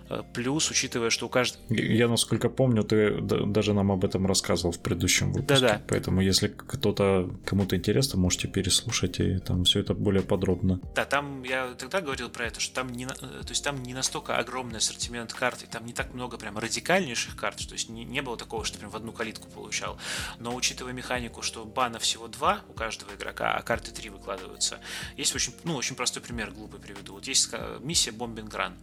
[0.09, 1.63] Э, плюс, учитывая, что у каждого...
[1.69, 5.67] Я, насколько помню, ты даже нам об этом рассказывал в предыдущем выпуске.
[5.67, 5.81] Да-да.
[5.87, 10.79] Поэтому, если кто-то, кому-то интересно, можете переслушать, и там все это более подробно.
[10.95, 13.93] Да, там я тогда говорил про это, что там не, э, то есть там не
[13.93, 18.03] настолько огромный ассортимент карт, и там не так много прям радикальнейших карт, то есть не,
[18.03, 19.97] не было такого, что прям в одну калитку получал.
[20.39, 24.79] Но учитывая механику, что бана всего два у каждого игрока, а карты три выкладываются,
[25.17, 27.13] есть очень, ну, очень простой пример, глупый приведу.
[27.13, 27.49] Вот есть
[27.81, 28.73] миссия Бомбинг Ран.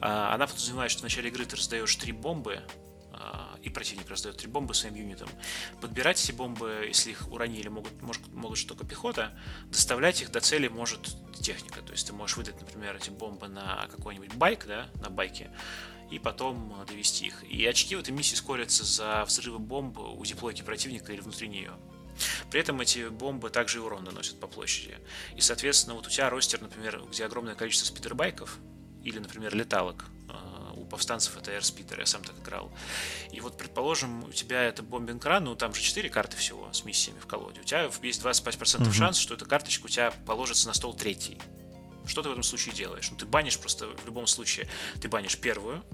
[0.00, 2.62] А, она подразумевает, что в начале игры ты раздаешь три бомбы,
[3.12, 5.28] а, и противник раздает три бомбы своим юнитам.
[5.80, 9.38] Подбирать эти бомбы, если их уронили, могут, может, могут только пехота.
[9.66, 11.82] Доставлять их до цели может техника.
[11.82, 15.50] То есть ты можешь выдать, например, эти бомбы на какой-нибудь байк, да, на байке,
[16.10, 17.44] и потом довести их.
[17.44, 21.72] И очки в этой миссии скорятся за взрывы бомб у диплойки противника или внутри нее.
[22.50, 24.98] При этом эти бомбы также и урон наносят по площади.
[25.36, 28.58] И, соответственно, вот у тебя ростер, например, где огромное количество спидербайков,
[29.04, 32.72] или, например, леталок, а, у повстанцев это Airspeeder, я сам так играл.
[33.32, 37.18] И вот, предположим, у тебя это бомбинг-ран, ну там же 4 карты всего с миссиями
[37.18, 37.60] в колоде.
[37.60, 38.92] У тебя есть 25% угу.
[38.92, 41.38] шанс, что эта карточка у тебя положится на стол третий.
[42.06, 43.10] Что ты в этом случае делаешь?
[43.10, 44.68] Ну, ты банишь просто в любом случае.
[45.00, 45.84] Ты банишь первую,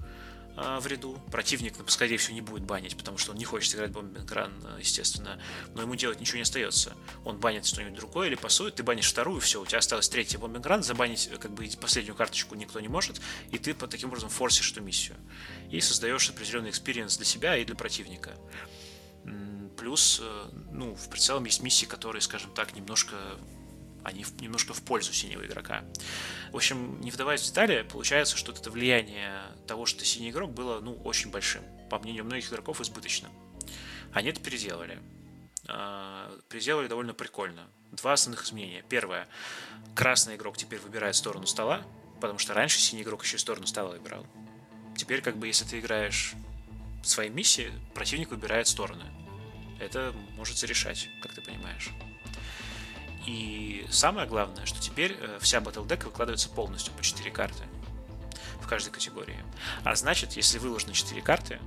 [0.57, 1.21] в ряду.
[1.31, 4.51] Противник, ну, скорее всего, не будет банить, потому что он не хочет играть bombing run,
[4.79, 5.39] естественно.
[5.75, 6.95] Но ему делать ничего не остается.
[7.25, 10.65] Он банит что-нибудь другое или пасует, ты банишь вторую, все, у тебя осталась третья bombing
[10.65, 14.71] run, забанить как бы последнюю карточку никто не может, и ты по таким образом форсишь
[14.71, 15.15] эту миссию.
[15.69, 18.35] И создаешь определенный experience для себя и для противника.
[19.77, 23.15] Плюс, э, ну, в целом есть миссии, которые, скажем так, немножко
[24.07, 25.83] они немножко в пользу синего игрока.
[26.53, 30.51] В общем, не вдаваясь в детали, получается, что это влияние того, что ты синий игрок,
[30.53, 31.61] было ну, очень большим.
[31.89, 33.31] По мнению многих игроков, избыточным.
[34.13, 34.99] Они это переделали.
[35.67, 37.67] А, переделали довольно прикольно.
[37.91, 38.81] Два основных изменения.
[38.87, 39.27] Первое.
[39.93, 41.81] Красный игрок теперь выбирает сторону стола,
[42.21, 44.25] потому что раньше синий игрок еще сторону стола выбирал.
[44.95, 46.33] Теперь, как бы, если ты играешь
[47.03, 49.03] своей миссии, противник выбирает стороны.
[49.81, 51.89] Это может зарешать, как ты понимаешь.
[53.27, 57.61] И самое главное, что теперь э, вся Battle Deck выкладывается полностью по 4 карты
[58.61, 59.37] в каждой категории.
[59.83, 61.59] А значит, если выложены 4 карты,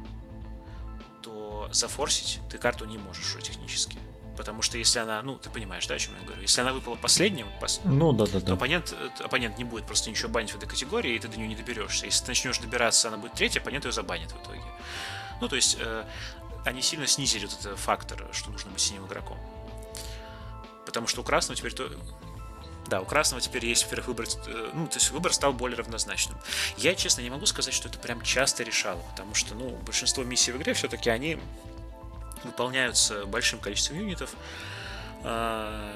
[1.22, 3.98] то зафорсить ты карту не можешь уже технически.
[4.38, 6.40] Потому что если она, ну, ты понимаешь, да, о чем я говорю?
[6.40, 7.82] Если она выпала последним, пос...
[7.84, 8.52] ну, да, да, то да.
[8.54, 11.48] Оппонент, э, оппонент не будет просто ничего банить в этой категории, и ты до нее
[11.48, 12.06] не доберешься.
[12.06, 14.62] Если ты начнешь добираться, она будет третья, оппонент ее забанит в итоге.
[15.42, 16.04] Ну, то есть, э,
[16.64, 19.38] они сильно снизили вот этот фактор, что нужно быть синим игроком.
[20.90, 21.88] Потому что у красного теперь то...
[22.88, 26.36] Да, у красного теперь есть, во-первых, выбор, э, ну, то есть выбор стал более равнозначным.
[26.76, 30.50] Я, честно, не могу сказать, что это прям часто решало, потому что, ну, большинство миссий
[30.50, 31.38] в игре все-таки они
[32.42, 34.34] выполняются большим количеством юнитов,
[35.22, 35.92] а,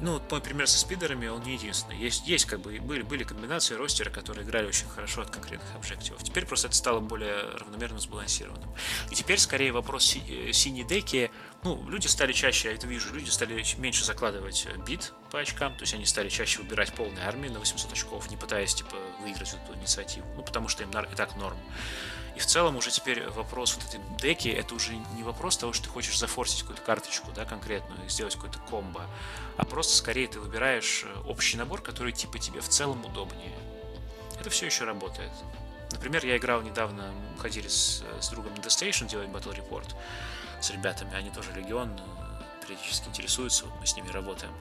[0.00, 1.96] ну, вот мой пример со спидерами, он не единственный.
[1.96, 6.22] Есть, есть как бы, были, были комбинации ростера, которые играли очень хорошо от конкретных объективов.
[6.22, 8.68] Теперь просто это стало более равномерно сбалансированным.
[9.10, 11.30] И теперь скорее вопрос си, э, синей деки.
[11.64, 15.74] Ну, люди стали чаще, я это вижу, люди стали меньше закладывать э, бит по очкам,
[15.74, 19.54] то есть они стали чаще выбирать полные армии на 800 очков, не пытаясь, типа, выиграть
[19.54, 20.26] эту инициативу.
[20.36, 21.56] Ну, потому что им и так норм.
[22.36, 25.84] И в целом уже теперь вопрос вот этой деки, это уже не вопрос того, что
[25.84, 29.06] ты хочешь зафорсить какую-то карточку, да, конкретную, и сделать какой-то комбо,
[29.56, 33.56] а просто скорее ты выбираешь э, общий набор, который типа тебе в целом удобнее.
[34.38, 35.30] Это все еще работает.
[35.92, 39.94] Например, я играл недавно, ходили с, с другом на The Station делать Battle Report
[40.64, 44.52] с ребятами, они тоже Легион, э, периодически интересуются, мы с ними работаем.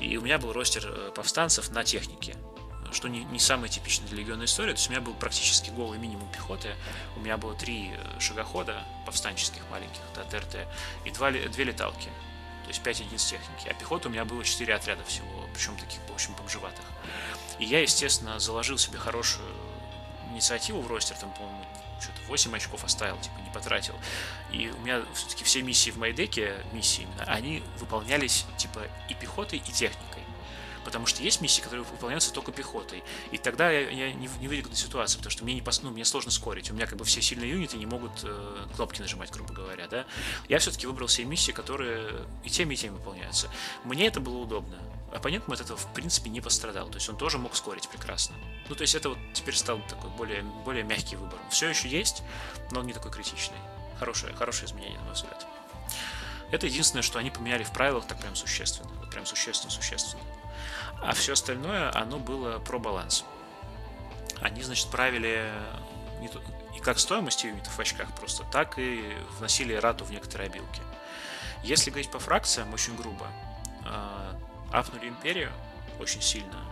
[0.00, 2.36] И у меня был ростер э, повстанцев на технике
[2.90, 4.72] что не, не самая типичная для легионная история.
[4.72, 6.74] То есть у меня был практически голый минимум пехоты.
[7.16, 10.66] У меня было три э, шагохода повстанческих маленьких, да, ТРТ,
[11.04, 12.08] и два, две леталки.
[12.64, 13.68] То есть 5 единиц техники.
[13.68, 16.84] А пехоты у меня было 4 отряда всего, причем таких, в общем, бомжеватых.
[17.58, 19.48] И я, естественно, заложил себе хорошую
[20.32, 21.64] инициативу в ростер, там, по-моему,
[22.28, 23.94] 8 очков оставил, типа, не потратил.
[24.52, 29.14] И у меня все-таки все миссии в моей деке, миссии именно, они выполнялись, типа, и
[29.14, 30.22] пехотой, и техникой.
[30.84, 33.02] Потому что есть миссии, которые выполняются только пехотой.
[33.30, 36.04] И тогда я, я не, не выиграю ситуацию, потому что мне, не пос, ну, мне
[36.04, 36.70] сложно скорить.
[36.70, 39.86] У меня как бы все сильные юниты не могут э, кнопки нажимать, грубо говоря.
[39.88, 40.06] Да?
[40.48, 43.50] Я все-таки выбрал все миссии, которые и теми, и теми выполняются.
[43.84, 44.78] Мне это было удобно.
[45.12, 46.88] Оппонент от этого, в принципе, не пострадал.
[46.88, 48.36] То есть он тоже мог скорить прекрасно.
[48.68, 51.38] Ну, то есть это вот теперь стал такой более, более мягкий выбор.
[51.50, 52.22] Все еще есть,
[52.70, 53.56] но не такой критичный.
[53.98, 55.46] Хорошее, хорошее изменение, на мой взгляд.
[56.50, 58.90] Это единственное, что они поменяли в правилах так прям существенно.
[59.00, 60.22] Вот прям существенно-существенно.
[61.02, 63.24] А все остальное, оно было про баланс.
[64.40, 65.50] Они, значит, правили
[66.20, 66.40] не то,
[66.76, 70.80] и как стоимость юнитов в очках просто, так и вносили рату в некоторые обилки.
[71.62, 73.26] Если говорить по фракциям, очень грубо,
[73.84, 74.32] э,
[74.72, 75.52] апнули Империю
[75.98, 76.64] очень сильно,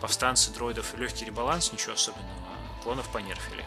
[0.00, 2.28] повстанцы, дроидов и легкий ребаланс, ничего особенного,
[2.82, 3.64] клонов понерфили.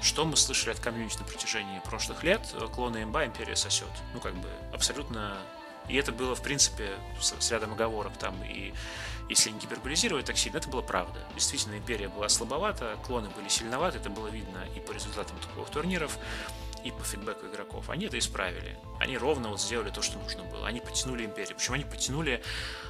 [0.00, 2.54] Что мы слышали от комьюнити на протяжении прошлых лет?
[2.74, 3.88] Клоны имба Империя сосет.
[4.12, 5.38] Ну, как бы, абсолютно...
[5.88, 8.72] И это было, в принципе, с, с рядом оговорок там и
[9.28, 11.18] если не гиперболизировать так сильно, это была правда.
[11.34, 16.18] Действительно, империя была слабовата, клоны были сильноваты, это было видно и по результатам топовых турниров,
[16.84, 17.88] и по фидбэку игроков.
[17.90, 18.78] Они это исправили.
[19.00, 20.66] Они ровно вот сделали то, что нужно было.
[20.66, 21.56] Они потянули империю.
[21.56, 22.42] Причем они потянули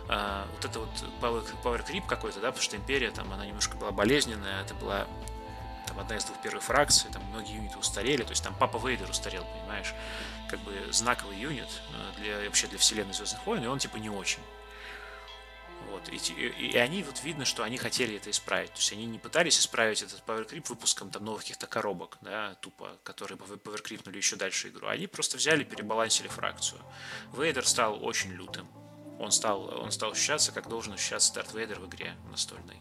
[0.08, 3.76] э, вот это вот power, power creep какой-то, да, потому что империя там, она немножко
[3.76, 5.06] была болезненная, это была
[5.86, 9.08] там одна из двух первых фракций, там многие юниты устарели, то есть там Папа Вейдер
[9.08, 9.94] устарел, понимаешь,
[10.48, 11.68] как бы знаковый юнит
[12.18, 14.40] для, вообще для вселенной Звездных войн, и он типа не очень.
[15.94, 18.72] Вот, и, и, и они, вот видно, что они хотели это исправить.
[18.72, 22.98] То есть они не пытались исправить этот PowerCrypt выпуском там новых каких-то коробок, да, тупо,
[23.04, 24.88] которые бы PowerCryptнули еще дальше игру.
[24.88, 26.80] Они просто взяли, перебалансили фракцию.
[27.32, 28.66] Вейдер стал очень лютым.
[29.20, 32.80] Он стал, он стал ощущаться, как должен ощущаться Дарт Вейдер в игре настольной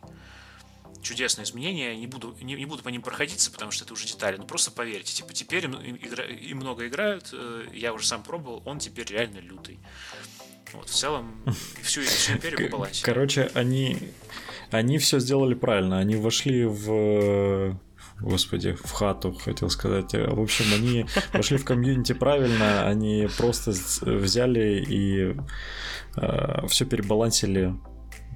[1.04, 1.96] чудесные изменения.
[1.96, 4.38] Не буду, не, не буду по ним проходиться, потому что это уже детали.
[4.38, 7.30] Но просто поверьте, типа теперь им, игра, им много играют.
[7.34, 9.80] Э, я уже сам пробовал, он теперь реально лютый.
[10.72, 11.44] Вот, в целом,
[11.82, 13.04] всю, всю империю по балансе.
[13.04, 13.98] Короче, они,
[14.72, 16.00] они все сделали правильно.
[16.00, 17.78] Они вошли в
[18.20, 20.14] господи, в хату, хотел сказать.
[20.14, 25.36] В общем, они вошли в комьюнити правильно, они просто взяли и
[26.16, 27.76] э, все перебалансили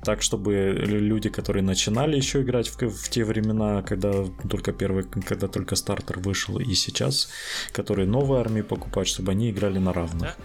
[0.03, 5.47] так, чтобы люди, которые начинали еще играть в, в те времена, когда только первый, когда
[5.47, 7.29] только стартер вышел, и сейчас,
[7.71, 10.37] которые новые армии покупают, чтобы они играли на равных.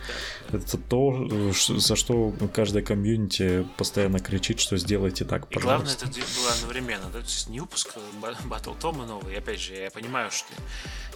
[0.51, 6.07] Это то, за что каждая комьюнити постоянно кричит, что сделайте так, пожалуйста.
[6.07, 7.19] И главное, это было одновременно, да?
[7.21, 7.97] то есть не выпуск
[8.45, 10.53] Battle Тома новый, опять же, я понимаю, что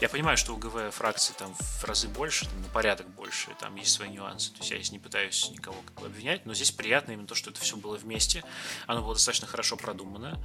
[0.01, 3.75] я понимаю, что у ГВ фракции там в разы больше, там, на порядок больше, там
[3.77, 6.71] есть свои нюансы, то есть я здесь не пытаюсь никого как бы обвинять, но здесь
[6.71, 8.45] приятно именно то, что это все было вместе, вместе.
[8.87, 10.41] Оно было достаточно хорошо продумано.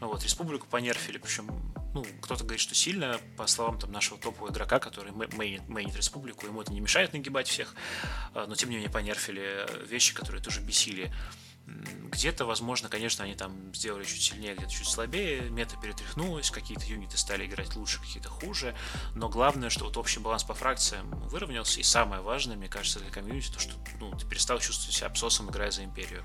[0.00, 1.48] Вот, республику понерфили, причем,
[1.94, 6.46] ну, кто-то говорит, что сильно, по словам там нашего топового игрока, который мейнит, мейнит республику,
[6.46, 7.74] ему это не мешает нагибать всех,
[8.34, 11.12] а, но тем не менее понерфили вещи, которые тоже бесили.
[11.66, 17.16] Где-то, возможно, конечно, они там сделали чуть сильнее, где-то чуть слабее, мета перетряхнулась, какие-то юниты
[17.16, 18.76] стали играть лучше, какие-то хуже,
[19.14, 23.10] но главное, что вот общий баланс по фракциям выровнялся, и самое важное, мне кажется, для
[23.10, 26.22] комьюнити, то, что ну, ты перестал чувствовать себя абсосом, играя за империю.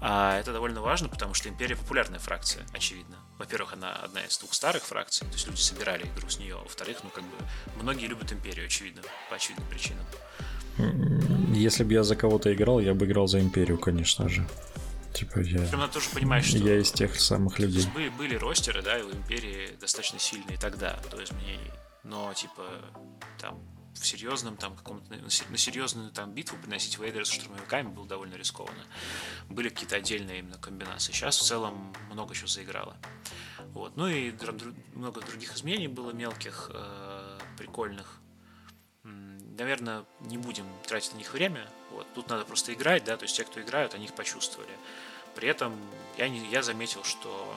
[0.00, 3.16] А это довольно важно, потому что империя популярная фракция, очевидно.
[3.38, 6.56] Во-первых, она одна из двух старых фракций, то есть люди собирали игру с нее.
[6.56, 7.36] Во-вторых, ну как бы
[7.80, 10.04] многие любят империю, очевидно, по очевидным причинам.
[11.52, 14.46] Если бы я за кого-то играл, я бы играл за империю, конечно же.
[15.12, 15.60] Типа я...
[15.60, 16.58] Причем надо тоже понимать, что...
[16.58, 17.86] Я из тех самых людей.
[17.94, 21.70] Были, были ростеры, да, и у Империи достаточно сильные тогда, до изменений.
[22.02, 22.66] Но, типа,
[23.38, 23.60] там,
[23.94, 28.84] в серьезном там каком-то на серьезную там битву приносить Вейдера с штурмовиками было довольно рискованно.
[29.50, 31.12] Были какие-то отдельные именно комбинации.
[31.12, 32.96] Сейчас в целом много чего заиграло.
[33.72, 33.96] Вот.
[33.96, 34.32] Ну и
[34.94, 38.21] много других изменений было мелких, э, прикольных.
[39.58, 41.68] Наверное, не будем тратить на них время.
[41.90, 42.06] Вот.
[42.14, 44.72] Тут надо просто играть, да, то есть те, кто играют, они их почувствовали.
[45.34, 45.78] При этом
[46.16, 47.54] я, не, я заметил, что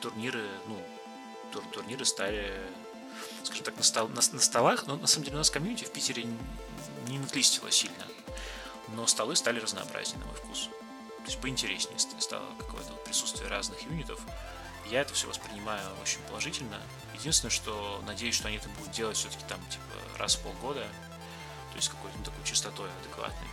[0.00, 0.82] турниры, ну,
[1.52, 2.52] тур, турниры стали
[3.42, 5.90] скажем так, на, стол, на, на столах, но на самом деле у нас комьюнити в
[5.90, 6.26] Питере
[7.06, 8.06] не натлистило сильно,
[8.88, 10.68] но столы стали разнообразнее на мой вкус.
[11.18, 14.20] То есть поинтереснее стало какое-то присутствие разных юнитов.
[14.90, 16.80] Я это все воспринимаю очень положительно.
[17.20, 20.86] Единственное, что надеюсь, что они это будут делать все-таки там типа раз в полгода,
[21.70, 23.48] то есть какой-то такой частотой адекватной.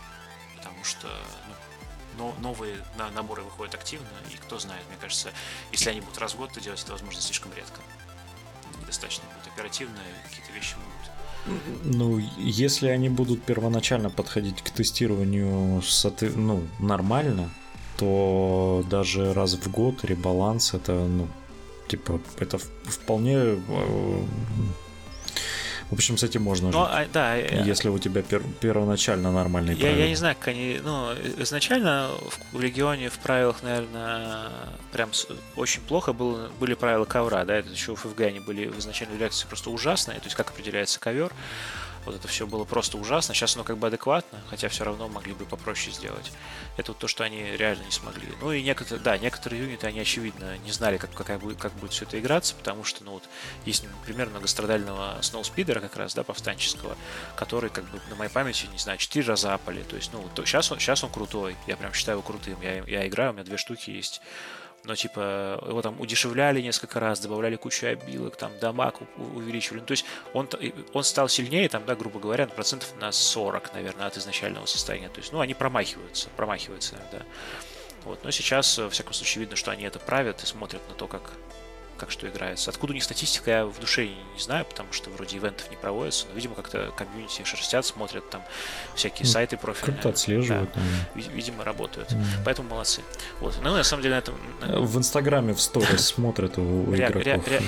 [0.57, 1.07] Потому что
[1.47, 1.55] ну,
[2.18, 2.78] но новые
[3.13, 5.32] наборы выходят активно, и кто знает, мне кажется,
[5.72, 7.82] если они будут раз в год, то делать это, возможно, слишком редко
[8.86, 9.97] недостаточно будет оперативно,
[10.30, 11.95] какие-то вещи могут.
[11.95, 15.82] Ну, если они будут первоначально подходить к тестированию
[16.36, 17.49] ну, нормально,
[17.97, 21.28] то даже раз в год ребаланс это, ну,
[21.88, 24.24] типа, это вполне э,
[25.90, 26.94] в общем, с этим можно Но, жить.
[26.94, 30.00] А, да, если у тебя пер- первоначально нормальные я, правила.
[30.00, 30.80] Я не знаю, как они...
[30.84, 32.10] Ну, изначально
[32.52, 34.50] в, в регионе в правилах, наверное,
[34.92, 35.12] прям
[35.56, 39.16] очень плохо было, были правила ковра, да, это еще в ФГ они были в изначальной
[39.16, 41.32] редакции просто ужасные, то есть как определяется ковер.
[42.06, 43.34] Вот это все было просто ужасно.
[43.34, 46.32] Сейчас оно как бы адекватно, хотя все равно могли бы попроще сделать.
[46.78, 48.28] Это вот то, что они реально не смогли.
[48.41, 51.91] Ну и некоторые, да, некоторые юниты, они, очевидно, не знали, как, как, будет, как будет
[51.91, 53.24] все это играться, потому что, ну вот,
[53.66, 56.95] есть, например, многострадального сноуспидера как раз, да, повстанческого,
[57.36, 59.84] который, как бы, на моей памяти, не знаю, четыре раза апали.
[59.84, 62.62] То есть, ну, то, сейчас, он, сейчас он крутой, я прям считаю его крутым.
[62.62, 64.22] Я, я играю, у меня две штуки есть
[64.86, 69.80] но типа его там удешевляли несколько раз, добавляли кучу обилок, там дамаг увеличивали.
[69.80, 70.50] Ну, то есть он,
[70.94, 75.10] он стал сильнее, там, да, грубо говоря, процентов на 40, наверное, от изначального состояния.
[75.10, 77.22] То есть, ну, они промахиваются, промахиваются, да.
[78.04, 78.24] Вот.
[78.24, 81.32] Но сейчас, во всяком случае, видно, что они это правят и смотрят на то, как
[81.98, 82.70] как что играется.
[82.70, 86.28] Откуда у них статистика, я в душе не знаю, потому что вроде ивентов не проводятся,
[86.28, 88.43] но, видимо, как-то комьюнити шерстят, смотрят там
[88.96, 89.96] всякие ну, сайты профильные.
[89.96, 90.70] Как-то отслеживают.
[90.74, 90.82] Да,
[91.16, 92.12] видимо, работают.
[92.12, 92.24] Mm.
[92.43, 93.02] Поэтому молодцы.
[93.39, 93.58] Вот.
[93.62, 94.36] Ну, на самом деле, на этом...
[94.62, 97.24] В Инстаграме в сторис смотрят у игроков.
[97.24, 97.62] Реакция.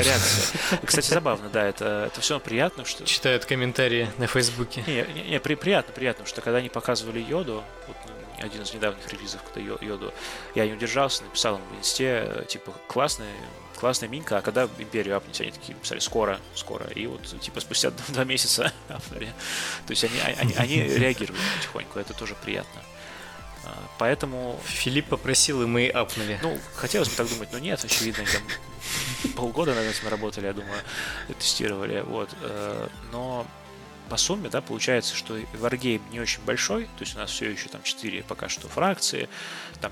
[0.86, 3.06] Кстати, забавно, да, это, это все приятно, что...
[3.06, 4.84] Читают комментарии на Фейсбуке.
[4.88, 7.98] Не, приятно, приятно, что когда они показывали Йоду, вот,
[8.40, 10.14] один из недавних релизов, когда Йоду,
[10.56, 13.26] я не удержался, написал ему в инсте, типа, классный,
[13.80, 17.92] классная минка, а когда Империю апнете, они такие писали, скоро, скоро, и вот, типа, спустя
[18.10, 19.34] два месяца апнули.
[19.86, 22.82] То есть они, они, они реагируют потихоньку, это тоже приятно.
[23.66, 24.60] А, поэтому...
[24.66, 26.40] Филипп попросил, и мы апнули.
[26.42, 30.82] Ну, хотелось бы так думать, но нет, очевидно, там полгода над этим работали, я думаю,
[31.40, 32.30] тестировали, вот.
[32.42, 33.46] Э, но
[34.10, 37.68] по сумме, да, получается, что Wargame не очень большой, то есть у нас все еще
[37.70, 39.30] там 4 пока что фракции,
[39.82, 39.92] там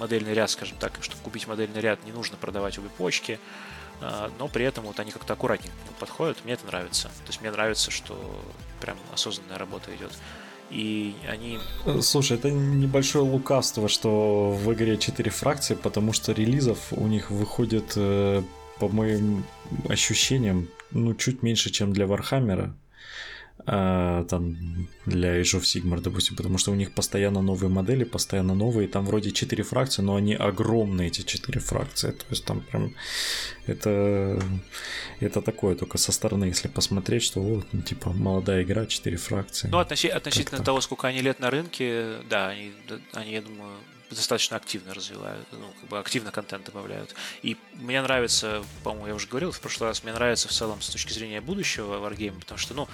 [0.00, 3.38] модельный ряд, скажем так, чтобы купить модельный ряд, не нужно продавать обе почки,
[4.00, 7.08] а, но при этом вот они как-то аккуратненько подходят, мне это нравится.
[7.08, 8.18] То есть мне нравится, что
[8.80, 10.12] прям осознанная работа идет.
[10.70, 11.58] И они...
[12.00, 17.92] Слушай, это небольшое лукавство, что в игре 4 фракции, потому что релизов у них выходит,
[17.96, 18.42] э,
[18.78, 19.44] по моим
[19.88, 22.74] ощущениям, ну, чуть меньше, чем для Вархаммера
[23.66, 24.56] а, там
[25.06, 29.06] для Age of Sigmar, допустим, потому что у них постоянно новые модели, постоянно новые, там
[29.06, 32.94] вроде 4 фракции, но они огромные, эти 4 фракции, то есть там прям
[33.66, 34.42] это,
[35.20, 39.68] это такое, только со стороны, если посмотреть, что вот, ну, типа, молодая игра, 4 фракции.
[39.70, 42.72] Ну, относи, относительно того, сколько они лет на рынке, да, они,
[43.12, 43.72] они я думаю,
[44.10, 47.14] достаточно активно развивают, ну, как бы активно контент добавляют.
[47.42, 50.88] И мне нравится, по-моему, я уже говорил в прошлый раз, мне нравится в целом с
[50.88, 52.88] точки зрения будущего Wargame, потому что, ну,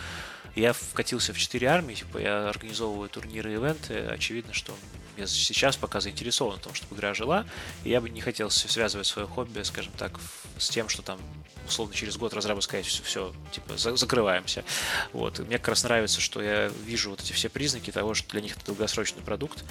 [0.57, 3.99] я вкатился в 4 армии, типа я организовываю турниры ивенты.
[4.07, 4.75] Очевидно, что
[5.17, 7.47] я сейчас пока заинтересован в том, чтобы игра жила,
[7.85, 10.19] и я бы не хотел связывать свое хобби, скажем так,
[10.59, 11.19] с тем, что там
[11.67, 14.65] условно через год разрабы сказать, все, все типа, закрываемся.
[15.13, 15.41] Вот.
[15.41, 18.41] И мне как раз нравится, что я вижу вот эти все признаки того, что для
[18.41, 19.65] них это долгосрочный продукт,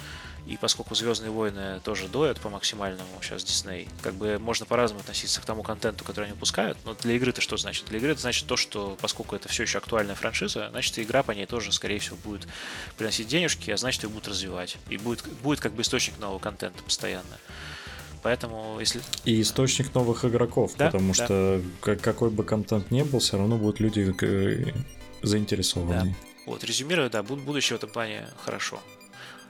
[0.46, 5.40] и поскольку Звездные войны тоже доят по максимальному сейчас Disney, как бы можно по-разному относиться
[5.40, 6.78] к тому контенту, который они выпускают.
[6.84, 7.86] Но для игры это что значит?
[7.86, 11.32] Для игры это значит то, что поскольку это все еще актуальная франшиза, значит игра по
[11.32, 12.46] ней тоже, скорее всего, будет
[12.96, 14.76] приносить денежки, а значит ее будут развивать.
[14.88, 17.38] И будет, будет как бы источник нового контента постоянно.
[18.22, 19.00] Поэтому, если...
[19.24, 21.24] И источник новых игроков, да, потому да.
[21.24, 24.72] что какой бы контент ни был, все равно будут люди э,
[25.22, 26.10] заинтересованы.
[26.10, 26.16] Да.
[26.46, 28.80] Вот, резюмируя, да, будущее в этом плане хорошо.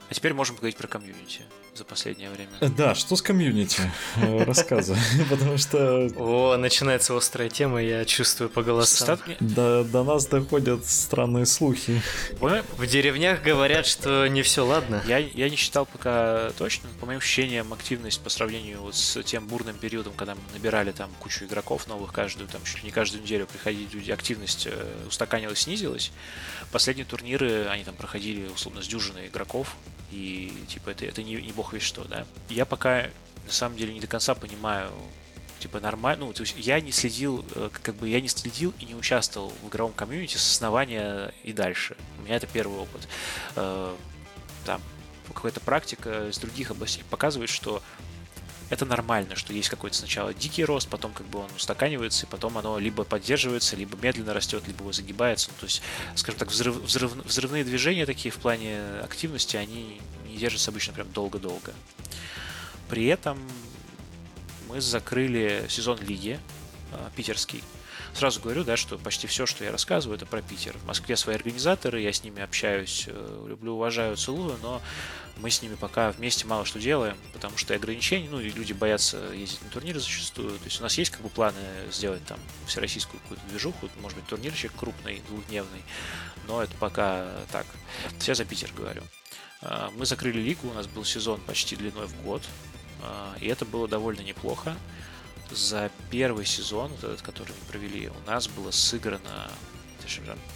[0.09, 1.43] А теперь можем поговорить про комьюнити
[1.75, 2.51] за последнее время.
[2.77, 3.83] Да, что с комьюнити?
[4.17, 5.01] Э, рассказывай,
[5.31, 6.09] потому что...
[6.17, 9.19] О, начинается острая тема, я чувствую по голосам.
[9.41, 12.01] До, до нас доходят странные слухи.
[12.41, 15.03] В деревнях говорят, что не все ладно.
[15.07, 16.89] Я, я не считал пока точно.
[17.01, 21.11] По моим ощущениям, активность по сравнению вот с тем бурным периодом, когда мы набирали там
[21.19, 25.61] кучу игроков новых каждую, там чуть ли не каждую неделю приходили люди, активность э, устаканилась,
[25.61, 26.13] снизилась.
[26.73, 29.77] Последние турниры, они там проходили условно с дюжиной игроков,
[30.11, 32.27] и типа это, это не, не бог весь что, да.
[32.49, 33.09] Я пока
[33.47, 34.91] на самом деле не до конца понимаю,
[35.59, 38.85] типа нормально, ну, то есть я не следил, э, как бы я не следил и
[38.85, 41.97] не участвовал в игровом комьюнити с основания и дальше.
[42.19, 43.09] У меня это первый опыт.
[43.55, 43.95] Э,
[44.65, 44.83] там
[45.33, 47.83] какая-то практика из других областей показывает, что
[48.69, 52.59] это нормально, что есть какой-то сначала дикий рост, потом как бы он устаканивается, и потом
[52.59, 55.51] оно либо поддерживается, либо медленно растет, либо загибается.
[55.51, 55.83] Ну, то есть,
[56.17, 61.11] скажем так, взрыв, взрыв, взрывные движения такие в плане активности, они не держатся обычно прям
[61.13, 61.73] долго-долго.
[62.89, 63.39] При этом
[64.69, 66.41] мы закрыли сезон лиги
[66.93, 67.63] э, питерский.
[68.17, 70.79] Сразу говорю, да, что почти все, что я рассказываю, это про Питер.
[70.79, 74.81] В Москве свои организаторы, я с ними общаюсь, э, люблю, уважаю, целую, но
[75.37, 79.19] мы с ними пока вместе мало что делаем, потому что ограничения, ну и люди боятся
[79.35, 80.53] ездить на турниры зачастую.
[80.53, 81.61] То есть у нас есть как бы планы
[81.93, 85.83] сделать там всероссийскую какую-то движуху, может быть турнирчик крупный, двухдневный,
[86.49, 87.67] но это пока так.
[88.19, 89.03] Все за Питер говорю.
[89.61, 92.43] А, мы закрыли лигу, у нас был сезон почти длиной в год,
[93.03, 94.75] а, и это было довольно неплохо.
[95.51, 99.51] За первый сезон, вот этот, который мы провели, у нас было сыграно,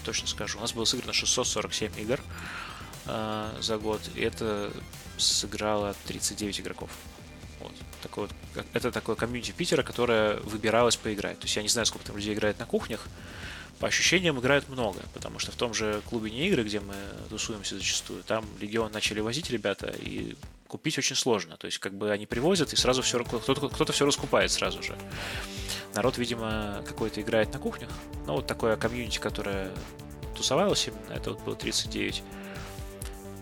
[0.05, 2.21] точно скажу, у нас было сыграно 647 игр,
[3.07, 4.73] э, за год, и это
[5.17, 6.91] сыграло 39 игроков.
[7.61, 7.73] Вот.
[8.03, 11.39] Такой вот, это такое комьюнити Питера, которое выбиралось поиграть.
[11.39, 13.07] То есть я не знаю, сколько там людей играет на кухнях.
[13.79, 16.95] По ощущениям играют много, потому что в том же клубе не игры, где мы
[17.31, 20.37] тусуемся зачастую, там Легион начали возить ребята, и
[20.71, 21.57] купить очень сложно.
[21.57, 24.97] То есть как бы они привозят, и сразу все, кто-то, кто-то все раскупает сразу же.
[25.95, 27.91] Народ, видимо, какой-то играет на кухнях.
[28.27, 29.71] Но вот такое комьюнити, которое
[30.37, 32.23] тусовалось именно, это вот было 39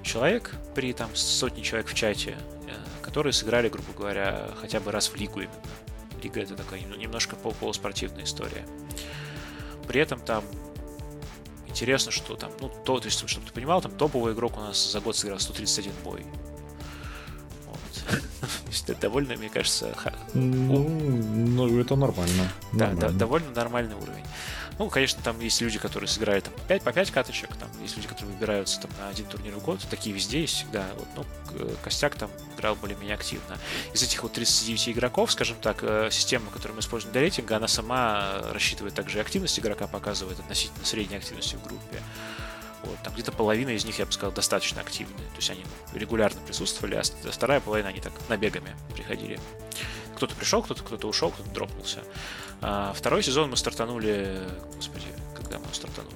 [0.02, 5.08] человек при там сотни человек в чате, э, которые сыграли, грубо говоря, хотя бы раз
[5.08, 5.62] в лигу именно.
[6.22, 8.66] Лига это такая немножко полуспортивная история.
[9.86, 10.42] При этом там
[11.66, 14.92] интересно, что там, ну, то, то есть, чтобы ты понимал, там топовый игрок у нас
[14.92, 16.26] за год сыграл 131 бой.
[18.40, 18.90] Вот.
[18.90, 19.94] это довольно, мне кажется,
[20.34, 22.50] ну, ну это нормально.
[22.72, 23.00] Да, нормально.
[23.00, 24.24] да, довольно нормальный уровень.
[24.78, 28.06] Ну, конечно, там есть люди, которые сыграют там, 5 по 5 каточек, там есть люди,
[28.06, 30.86] которые выбираются там, на один турнир в год, такие везде есть всегда.
[30.96, 33.58] Вот, ну, Костяк там играл более-менее активно.
[33.92, 37.66] Из этих вот 39 игроков, скажем так, э, система, которую мы используем для рейтинга, она
[37.66, 42.00] сама рассчитывает также активность игрока, показывает относительно средней активности в группе.
[42.84, 45.26] Вот, там где-то половина из них, я бы сказал, достаточно активные.
[45.30, 49.40] То есть они регулярно присутствовали, а вторая половина они так набегами приходили.
[50.16, 52.02] Кто-то пришел, кто-то кто ушел, кто-то дропнулся.
[52.60, 54.42] А второй сезон мы стартанули,
[54.76, 55.06] господи,
[55.36, 56.14] когда мы стартанули?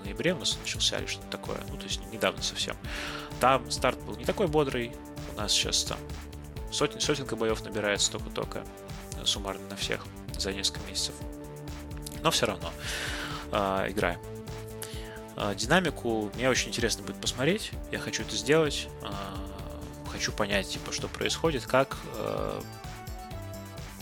[0.00, 1.58] В ноябре у нас начался или что-то такое.
[1.68, 2.76] Ну, то есть недавно совсем.
[3.40, 4.92] Там старт был не такой бодрый.
[5.34, 5.98] У нас сейчас там
[6.70, 8.64] сотен, сотенка боев набирается только-только
[9.24, 10.06] суммарно на всех
[10.38, 11.14] за несколько месяцев.
[12.22, 12.72] Но все равно
[13.52, 14.20] э, играем.
[15.36, 17.70] Э, динамику мне очень интересно будет посмотреть.
[17.92, 18.88] Я хочу это сделать.
[19.02, 19.08] Э,
[20.10, 21.96] хочу понять, типа, что происходит, как.
[22.14, 22.60] Э,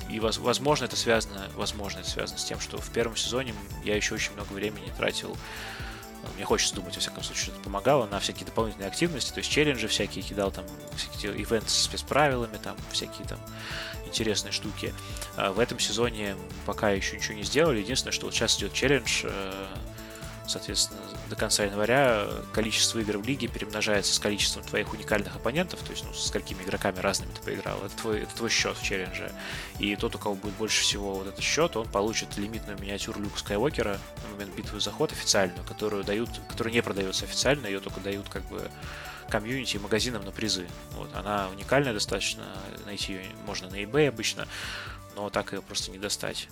[0.08, 3.54] и возможно это связано, возможно это связано с тем, что в первом сезоне
[3.84, 5.36] я еще очень много времени тратил
[6.36, 9.50] мне хочется думать, во всяком случае, что это помогало на всякие дополнительные активности, то есть
[9.50, 10.64] челленджи всякие кидал, там,
[10.96, 13.38] всякие ивенты с спецправилами, там, всякие там
[14.06, 14.94] интересные штуки.
[15.36, 17.80] В этом сезоне пока еще ничего не сделали.
[17.80, 19.26] Единственное, что вот сейчас идет челлендж
[20.46, 25.90] соответственно, до конца января количество игр в лиге перемножается с количеством твоих уникальных оппонентов, то
[25.90, 27.78] есть ну, с какими игроками разными ты поиграл.
[27.84, 29.32] Это твой, это твой счет в челлендже.
[29.78, 33.38] И тот, у кого будет больше всего вот этот счет, он получит лимитную миниатюру Люка
[33.38, 38.00] Скайуокера на момент битвы за ход официальную, которую дают, которая не продается официально, ее только
[38.00, 38.70] дают как бы
[39.28, 40.66] комьюнити магазинам на призы.
[40.92, 42.44] Вот, она уникальная достаточно,
[42.86, 44.46] найти ее можно на eBay обычно,
[45.16, 46.48] но так ее просто не достать.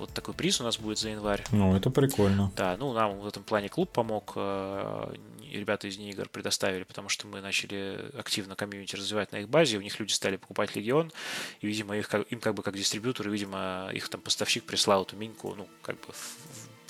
[0.00, 1.44] Вот такой приз у нас будет за январь.
[1.52, 2.50] Ну, это прикольно.
[2.56, 4.32] Да, ну, нам в этом плане клуб помог.
[4.34, 5.12] Э,
[5.52, 9.82] ребята из Нигер предоставили, потому что мы начали активно комьюнити развивать на их базе, у
[9.82, 11.12] них люди стали покупать Легион,
[11.60, 15.54] и, видимо, их, им как бы как дистрибьютор, видимо, их там поставщик прислал эту миньку,
[15.54, 16.14] ну, как бы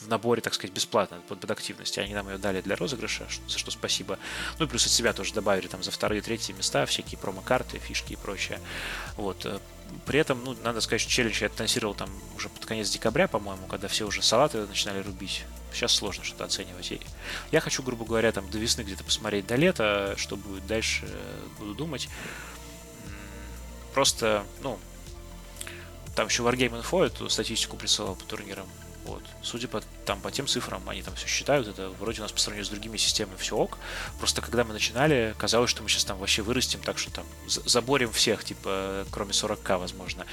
[0.01, 2.01] в наборе, так сказать, бесплатно под, под активности.
[2.01, 4.19] Они нам ее дали для розыгрыша, за что спасибо.
[4.59, 8.15] Ну и плюс от себя тоже добавили там за вторые, третьи места всякие промо-карты, фишки
[8.15, 8.61] и прочее.
[9.17, 9.47] Вот.
[10.07, 13.67] При этом, ну, надо сказать, что челлендж я оттансировал там уже под конец декабря, по-моему,
[13.67, 15.45] когда все уже салаты начинали рубить.
[15.73, 16.93] Сейчас сложно что-то оценивать.
[17.53, 21.09] Я хочу, грубо говоря, там до весны где-то посмотреть до лета, что будет дальше,
[21.59, 22.09] буду думать.
[23.95, 24.79] Просто, ну,
[26.17, 28.67] там еще Wargame Info эту статистику присылал по турнирам.
[29.05, 29.23] Вот.
[29.43, 32.39] Судя по, там, по тем цифрам, они там все считают, это вроде у нас по
[32.39, 33.79] сравнению с другими системами все ок.
[34.19, 38.13] Просто когда мы начинали, казалось, что мы сейчас там вообще вырастем так, что там заборем
[38.13, 40.27] всех, типа, кроме 40к, возможно.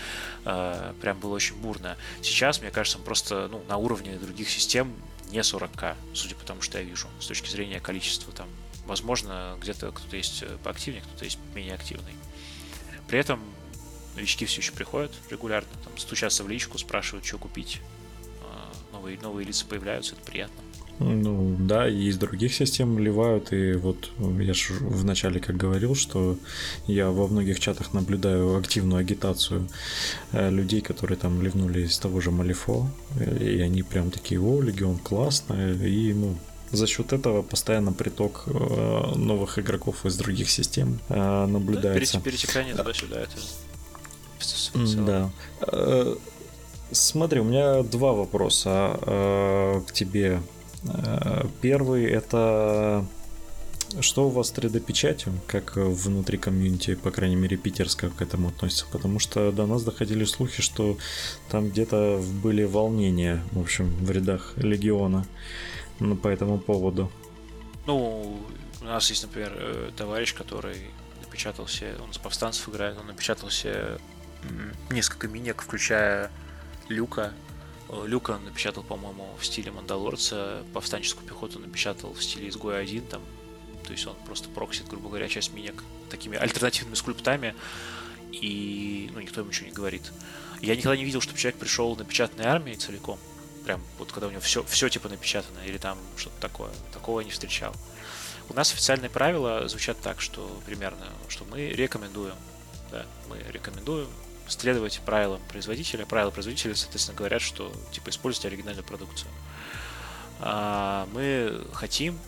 [0.46, 1.98] Э, прям было очень бурно.
[2.22, 4.94] Сейчас, мне кажется, просто ну, на уровне других систем
[5.32, 8.48] не 40к, судя по тому, что я вижу, с точки зрения количества там.
[8.86, 12.16] Возможно, где-то кто-то есть поактивнее, кто-то есть менее активный.
[13.08, 13.42] При этом
[14.16, 17.82] новички все еще приходят регулярно, там, стучатся в личку, спрашивают, что купить
[19.08, 20.64] новые, новые лица появляются, это приятно.
[21.00, 26.38] Ну да, и из других систем вливают, и вот я же вначале как говорил, что
[26.88, 29.68] я во многих чатах наблюдаю активную агитацию
[30.32, 32.90] э, людей, которые там ливнули из того же Малифо,
[33.40, 36.36] и они прям такие, о, Легион классно, и ну
[36.72, 42.18] за счет этого постоянно приток э, новых игроков из других систем э, наблюдается.
[42.18, 43.36] Да, перетекание туда-сюда, это
[45.06, 45.32] да.
[46.92, 50.42] Смотри, у меня два вопроса э, к тебе.
[50.84, 53.06] Э, первый это
[54.02, 58.86] что у вас с 3D-печатью, как внутри комьюнити, по крайней мере, питерская к этому относится?
[58.92, 60.98] Потому что до нас доходили слухи, что
[61.50, 65.26] там где-то были волнения, в общем, в рядах Легиона
[66.00, 67.10] ну, по этому поводу.
[67.86, 68.38] Ну,
[68.82, 70.78] у нас есть, например, э, товарищ, который
[71.22, 74.00] напечатался, он за повстанцев играет, он напечатался
[74.92, 76.30] несколько минек, включая
[76.90, 77.34] Люка.
[77.90, 83.22] Э, Люка напечатал, по-моему, в стиле Мандалорца, повстанческую пехоту напечатал в стиле Изгоя 1, там,
[83.86, 87.56] то есть он просто проксит, грубо говоря, часть минек такими альтернативными скульптами,
[88.32, 90.12] и ну, никто ему ничего не говорит.
[90.62, 93.20] Я никогда не видел, чтобы человек пришел напечатанной армией целиком,
[93.64, 96.72] прям вот когда у него все, все типа напечатано, или там что-то такое.
[96.94, 97.74] Такого я не встречал.
[98.50, 102.36] У нас официальные правила звучат так, что примерно, что мы рекомендуем,
[102.92, 104.08] да, мы рекомендуем
[104.48, 106.06] следовать правилам производителя.
[106.06, 109.30] Правила производителя, соответственно, говорят, что типа используйте оригинальную продукцию.
[110.40, 112.20] А мы хотим,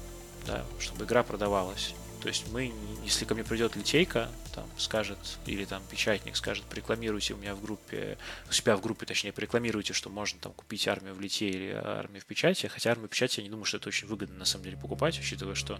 [0.45, 1.93] да, чтобы игра продавалась.
[2.21, 2.73] То есть мы,
[3.05, 7.61] если ко мне придет литейка, там скажет, или там печатник скажет, рекламируйте у меня в
[7.61, 8.17] группе,
[8.49, 12.21] у себя в группе, точнее, рекламируйте, что можно там купить армию в лите или армию
[12.21, 14.65] в печати, хотя армию в печати я не думаю, что это очень выгодно на самом
[14.65, 15.79] деле покупать, учитывая, что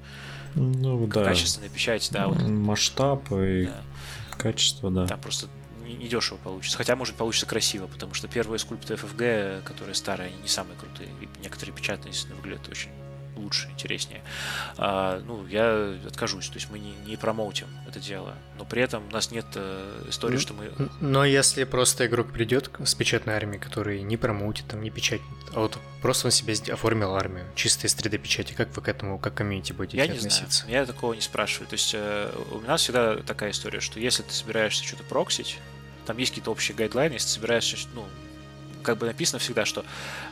[0.56, 1.26] ну, да.
[1.26, 2.28] качественная печать, да.
[2.28, 3.84] Вот, Масштаб и да.
[4.38, 5.08] качество, да.
[5.08, 5.50] Там просто
[5.96, 6.78] недешево получится.
[6.78, 11.10] Хотя, может, получится красиво, потому что первые скульпты FFG, которые старые, они не самые крутые.
[11.22, 12.92] И некоторые печатные, если выглядят очень
[13.40, 14.22] лучше, интереснее.
[14.78, 19.08] А, ну, я откажусь, то есть мы не, не промоутим это дело, но при этом
[19.08, 20.72] у нас нет э, истории, что мы...
[21.00, 25.62] Но если просто игрок придет с печатной армией, который не промоутит, там, не печатит, а
[25.62, 29.74] вот просто он себе оформил армию, чисто из 3D-печати, как вы к этому, как комьюнити
[29.74, 30.66] будете я относиться?
[30.66, 31.68] Не знаю, я такого не спрашиваю.
[31.68, 35.58] То есть э, у нас всегда такая история, что если ты собираешься что-то проксить,
[36.10, 38.04] там есть какие-то общие гайдлайны, если ты собираешься, ну,
[38.82, 39.86] как бы написано всегда, что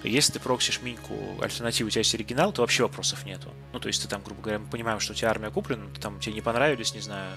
[0.03, 3.53] если ты проксишь миньку альтернативу, у тебя есть оригинал, то вообще вопросов нету.
[3.73, 6.19] Ну, то есть ты там, грубо говоря, мы понимаем, что у тебя армия куплена, там
[6.19, 7.29] тебе не понравились, не знаю,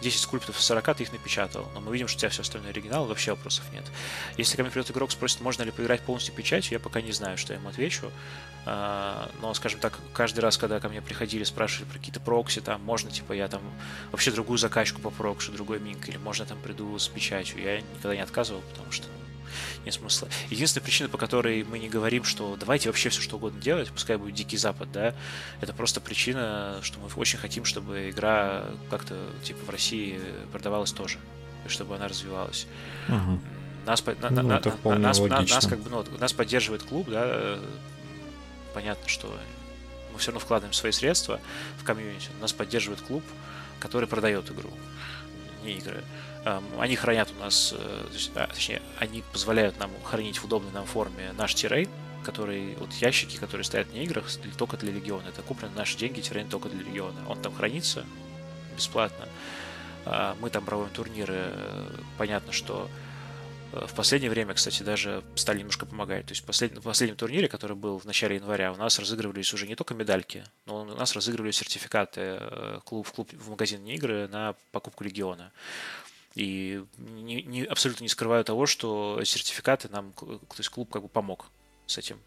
[0.00, 2.70] 10 скульптов из 40 ты их напечатал, но мы видим, что у тебя все остальное
[2.70, 3.84] оригинал, вообще вопросов нет.
[4.36, 7.36] Если ко мне придет игрок, спросит, можно ли поиграть полностью печатью, я пока не знаю,
[7.38, 8.10] что я ему отвечу.
[8.66, 12.82] А, но, скажем так, каждый раз, когда ко мне приходили, спрашивали про какие-то прокси, там,
[12.82, 13.62] можно, типа, я там
[14.12, 18.14] вообще другую закачку по прокшу, другой минк, или можно там приду с печатью, я никогда
[18.14, 19.06] не отказывал, потому что
[19.84, 20.28] нет смысла.
[20.50, 24.16] Единственная причина, по которой мы не говорим, что давайте вообще все что угодно делать, пускай
[24.16, 25.14] будет Дикий Запад, да,
[25.60, 30.20] это просто причина, что мы очень хотим, чтобы игра как-то типа в России
[30.52, 31.18] продавалась тоже,
[31.64, 32.66] и чтобы она развивалась.
[33.08, 33.40] Угу.
[33.86, 37.58] Нас, на, ну, на, на, нас, нас, как бы, ну, нас поддерживает клуб, да,
[38.74, 39.34] понятно, что
[40.12, 41.40] мы все равно вкладываем свои средства
[41.78, 43.24] в комьюнити, нас поддерживает клуб,
[43.80, 44.70] который продает игру,
[45.64, 46.02] не игры.
[46.78, 51.32] Они хранят у нас, э, а, точнее, они позволяют нам хранить в удобной нам форме
[51.36, 51.88] наш тирей,
[52.24, 54.26] который, вот ящики, которые стоят на играх,
[54.56, 55.28] только для Легиона.
[55.28, 57.18] Это куплены наши деньги, тирей только для Легиона.
[57.28, 58.04] Он там хранится
[58.76, 59.28] бесплатно.
[60.06, 61.52] А, мы там проводим турниры.
[62.16, 62.88] Понятно, что
[63.72, 66.26] э, в последнее время, кстати, даже стали немножко помогать.
[66.26, 69.52] То есть в последнем, в последнем турнире, который был в начале января, у нас разыгрывались
[69.52, 73.84] уже не только медальки, но у нас разыгрывались сертификаты э, клуб, в клуб в магазин
[73.86, 75.52] игры на покупку Легиона.
[76.34, 81.08] И не, не, абсолютно не скрываю того, что сертификаты нам, то есть клуб как бы
[81.08, 81.46] помог
[81.86, 82.20] с этим.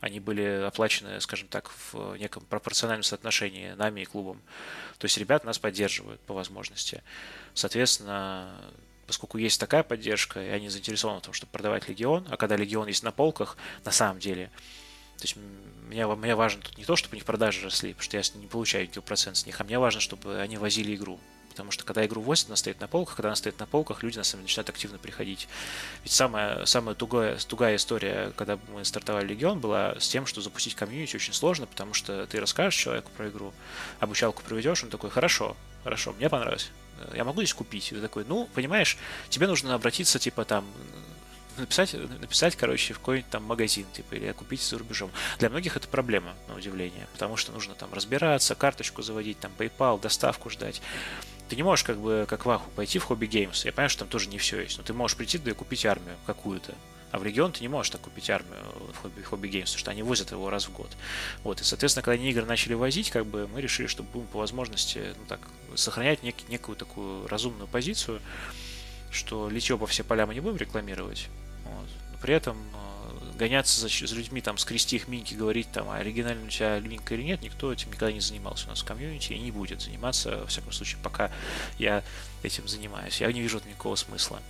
[0.00, 4.42] Они были оплачены, скажем так, в неком пропорциональном соотношении нами и клубом.
[4.98, 7.02] То есть ребята нас поддерживают по возможности.
[7.54, 8.60] Соответственно,
[9.06, 12.88] поскольку есть такая поддержка, и они заинтересованы в том, чтобы продавать Легион, а когда Легион
[12.88, 14.50] есть на полках, на самом деле,
[15.16, 15.36] то есть
[15.88, 18.46] мне, мне важно тут не то, чтобы у них продажи росли, потому что я не
[18.46, 21.18] получаю процент с них, а мне важно, чтобы они возили игру.
[21.56, 24.18] Потому что когда игру возят, она стоит на полках, когда она стоит на полках, люди
[24.18, 25.48] на самом деле начинают активно приходить.
[26.04, 30.74] Ведь самая, самая тугая, тугая история, когда мы стартовали Легион, была с тем, что запустить
[30.74, 33.54] комьюнити очень сложно, потому что ты расскажешь человеку про игру,
[34.00, 36.70] обучалку проведешь, он такой, хорошо, хорошо, мне понравилось,
[37.14, 37.90] я могу здесь купить?
[37.90, 38.98] И ты такой, ну, понимаешь,
[39.30, 40.66] тебе нужно обратиться, типа, там,
[41.56, 45.10] написать, написать, короче, в какой-нибудь там магазин, типа, или купить за рубежом.
[45.38, 49.98] Для многих это проблема, на удивление, потому что нужно там разбираться, карточку заводить, там, PayPal,
[49.98, 50.82] доставку ждать
[51.48, 53.64] ты не можешь как бы как ваху пойти в Hobby Games.
[53.64, 55.86] Я понимаю, что там тоже не все есть, но ты можешь прийти да и купить
[55.86, 56.74] армию какую-то.
[57.12, 58.58] А в Легион ты не можешь так купить армию
[58.92, 60.90] в Hobby, Hobby Games, потому что они возят его раз в год.
[61.44, 64.38] Вот, и, соответственно, когда они игры начали возить, как бы мы решили, что будем по
[64.38, 65.40] возможности ну, так,
[65.76, 68.20] сохранять нек, некую такую разумную позицию,
[69.10, 71.28] что литье по все поля мы не будем рекламировать.
[71.64, 71.88] Вот.
[72.12, 72.56] Но при этом
[73.36, 77.10] гоняться за, за людьми, там, скрести их миньки, говорить, там, а оригинальный у тебя линк
[77.12, 80.38] или нет, никто этим никогда не занимался у нас в комьюнити и не будет заниматься,
[80.38, 81.30] во всяком случае, пока
[81.78, 82.02] я
[82.42, 83.20] этим занимаюсь.
[83.20, 84.40] Я не вижу никакого смысла.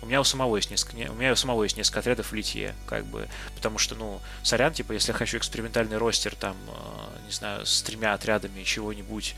[0.00, 2.74] У меня у самого есть несколько, у меня у самого есть несколько отрядов в литье,
[2.86, 7.32] как бы, потому что, ну, сорян, типа, если я хочу экспериментальный ростер, там, э, не
[7.32, 9.34] знаю, с тремя отрядами чего-нибудь,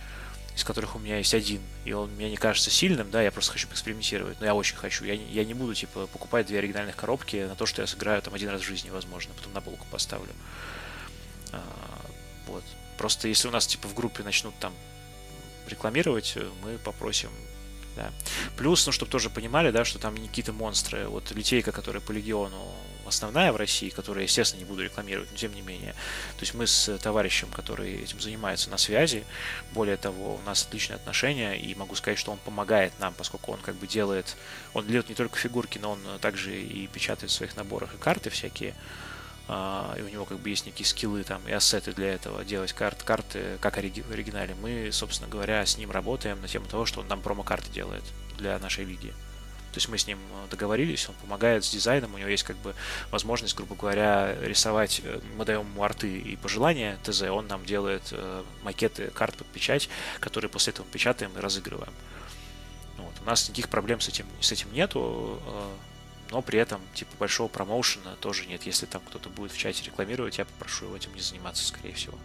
[0.61, 3.53] из которых у меня есть один, и он мне не кажется сильным, да, я просто
[3.53, 5.07] хочу поэкспериментировать, но я очень хочу.
[5.07, 8.35] Я, я не буду, типа, покупать две оригинальных коробки на то, что я сыграю там
[8.35, 10.33] один раз в жизни, возможно, потом на полку поставлю.
[11.53, 11.63] А,
[12.47, 12.63] вот.
[12.99, 14.75] Просто если у нас, типа, в группе начнут там
[15.67, 17.31] рекламировать, мы попросим
[17.97, 18.13] да.
[18.57, 21.09] Плюс, ну, чтобы тоже понимали, да, что там не какие-то монстры.
[21.09, 22.75] Вот литейка, которая по легиону
[23.11, 25.93] основная в России, которую, естественно, не буду рекламировать, но тем не менее.
[26.39, 29.25] То есть мы с товарищем, который этим занимается, на связи.
[29.73, 33.61] Более того, у нас отличные отношения, и могу сказать, что он помогает нам, поскольку он
[33.61, 34.37] как бы делает...
[34.73, 38.31] Он делает не только фигурки, но он также и печатает в своих наборах и карты
[38.31, 38.75] всякие.
[39.49, 42.73] Uh, и у него как бы есть некие скиллы там и ассеты для этого, делать
[42.73, 44.55] карт, карты как в оригинале.
[44.55, 48.05] Мы, собственно говоря, с ним работаем на тему того, что он нам промо-карты делает
[48.39, 49.13] для нашей лиги.
[49.73, 52.57] То есть мы с ним э, договорились, он помогает с дизайном, у него есть как
[52.57, 52.75] бы
[53.11, 58.03] возможность, грубо говоря, рисовать, э, мы даем ему арты и пожелания ТЗ, он нам делает
[58.11, 61.93] э, макеты карт под печать, которые после этого печатаем и разыгрываем.
[62.97, 63.15] Вот.
[63.21, 65.41] У нас никаких проблем с этим, с этим нету,
[66.31, 68.65] но при этом типа большого промоушена тоже нет.
[68.65, 72.19] Если там кто-то будет в чате рекламировать, я попрошу его этим не заниматься, скорее всего.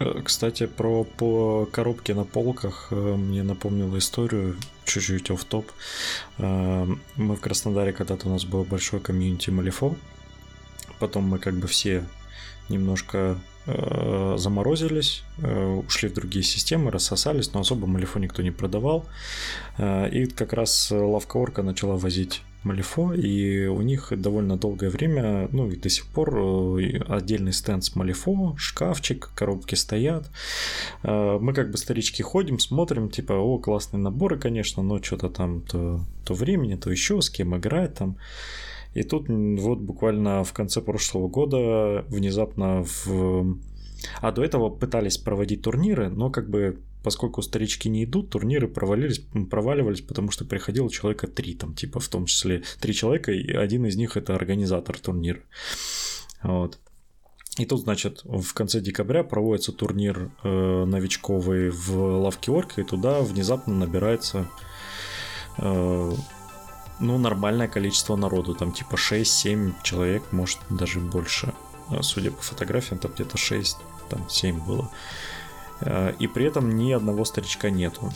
[0.00, 5.70] Э, кстати, про по коробке на полках э, мне напомнила историю, чуть-чуть оф топ
[6.38, 6.86] э,
[7.16, 9.94] Мы в Краснодаре когда-то у нас было большое комьюнити Малифо.
[10.98, 12.04] Потом мы как бы все
[12.68, 15.22] немножко заморозились,
[15.86, 19.06] ушли в другие системы, рассосались, но особо Малифо никто не продавал.
[19.78, 25.70] И как раз лавка Орка начала возить Малифо, и у них довольно долгое время, ну
[25.70, 26.36] и до сих пор
[26.78, 30.30] э, отдельный стенд с Малифо, шкафчик, коробки стоят.
[31.02, 35.62] Э, мы как бы старички ходим, смотрим, типа, о, классные наборы, конечно, но что-то там
[35.62, 38.16] то, то времени, то еще с кем играть там.
[38.94, 43.56] И тут вот буквально в конце прошлого года внезапно в...
[44.20, 49.22] А до этого пытались проводить турниры, но как бы поскольку старички не идут, турниры провалились,
[49.50, 53.86] проваливались, потому что приходило человека три, там, типа, в том числе три человека, и один
[53.86, 55.40] из них это организатор турнира.
[56.42, 56.78] Вот.
[57.58, 63.20] И тут, значит, в конце декабря проводится турнир э, новичковый в лавке Орка, и туда
[63.20, 64.48] внезапно набирается
[65.58, 66.12] э,
[67.00, 71.52] ну, нормальное количество народу, там типа 6-7 человек, может даже больше.
[72.02, 73.76] Судя по фотографиям, там где-то 6,
[74.08, 74.84] там 7 было.
[74.84, 75.29] Э,
[76.18, 78.12] и при этом ни одного старичка нету.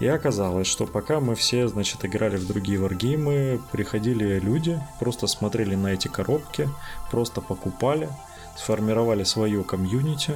[0.00, 5.74] И оказалось, что пока мы все, значит, играли в другие варгеймы, приходили люди, просто смотрели
[5.74, 6.68] на эти коробки,
[7.10, 8.08] просто покупали,
[8.56, 10.34] сформировали свое комьюнити,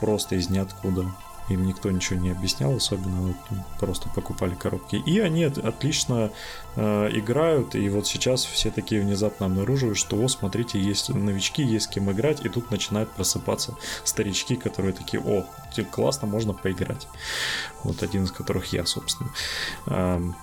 [0.00, 1.06] просто из ниоткуда
[1.48, 3.36] им никто ничего не объяснял, особенно вот,
[3.78, 4.96] просто покупали коробки.
[4.96, 6.30] И они отлично
[6.76, 11.86] э, играют, и вот сейчас все такие внезапно обнаруживают, что, о, смотрите, есть новички, есть
[11.86, 13.74] с кем играть, и тут начинают просыпаться
[14.04, 15.46] старички, которые такие, о,
[15.90, 17.08] классно, можно поиграть.
[17.82, 19.30] Вот один из которых я, собственно.
[19.86, 20.36] Эм,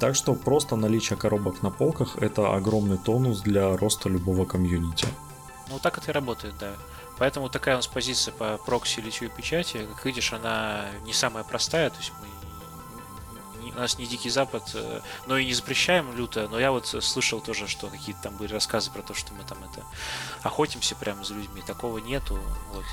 [0.00, 5.06] так что просто наличие коробок на полках это огромный тонус для роста любого комьюнити.
[5.70, 6.72] Ну так это и работает, да.
[7.18, 11.90] Поэтому такая у нас позиция по прокси литьевой печати, как видишь, она не самая простая,
[11.90, 12.35] то есть мы
[13.76, 17.40] у нас не Дикий Запад, э, но и не запрещаем люто, но я вот слышал
[17.40, 19.84] тоже, что какие-то там были рассказы про то, что мы там это
[20.42, 22.38] охотимся прямо за людьми, такого нету.
[22.72, 22.84] Вот.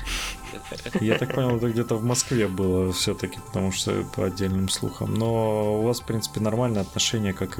[1.00, 5.14] Я так понял, это где-то в Москве было все-таки, потому что по отдельным слухам.
[5.14, 7.58] Но у вас, в принципе, нормальное отношение, как,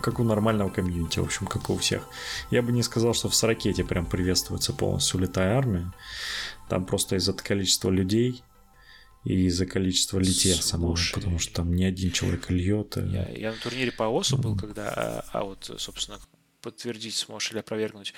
[0.00, 2.08] как у нормального комьюнити, в общем, как у всех.
[2.50, 5.92] Я бы не сказал, что в Сорокете прям приветствуется полностью летая армия.
[6.68, 8.44] Там просто из-за количества людей
[9.24, 12.96] и из-за количества литья самого, потому что там не один человек льет.
[12.96, 16.18] А я, я на турнире по ОСУ был, когда, а, а вот, собственно,
[16.62, 18.14] подтвердить сможешь или опровергнуть.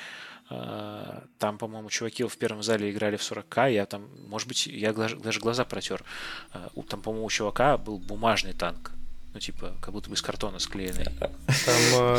[0.49, 4.93] А, там, по-моему, чуваки в первом зале играли в 40к, я там, может быть, я
[4.93, 6.05] даже глаза протер.
[6.53, 8.93] А, там, по-моему, у чувака был бумажный танк.
[9.35, 11.07] Ну, типа, как будто бы из картона склеенный.
[11.19, 11.31] Там,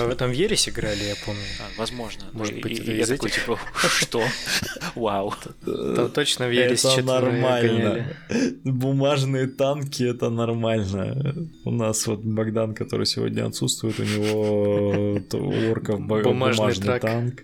[0.10, 1.44] э, там в Ересь играли, я помню.
[1.60, 2.24] А, возможно.
[2.34, 4.24] Может быть, и, я такой, типа, что?
[4.96, 5.34] Вау.
[5.64, 8.08] Там точно в Ересь Это нормально.
[8.64, 11.36] Бумажные танки, это нормально.
[11.66, 17.44] У нас вот Богдан, который сегодня отсутствует, у него у орков бумажный танк.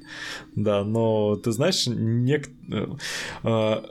[0.56, 2.50] Да, но ты знаешь, нек
[3.44, 3.82] э,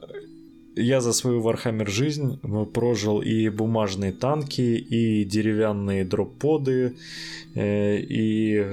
[0.83, 2.39] я за свою Warhammer жизнь
[2.73, 6.97] прожил и бумажные танки, и деревянные дроп-поды,
[7.55, 8.67] э, и...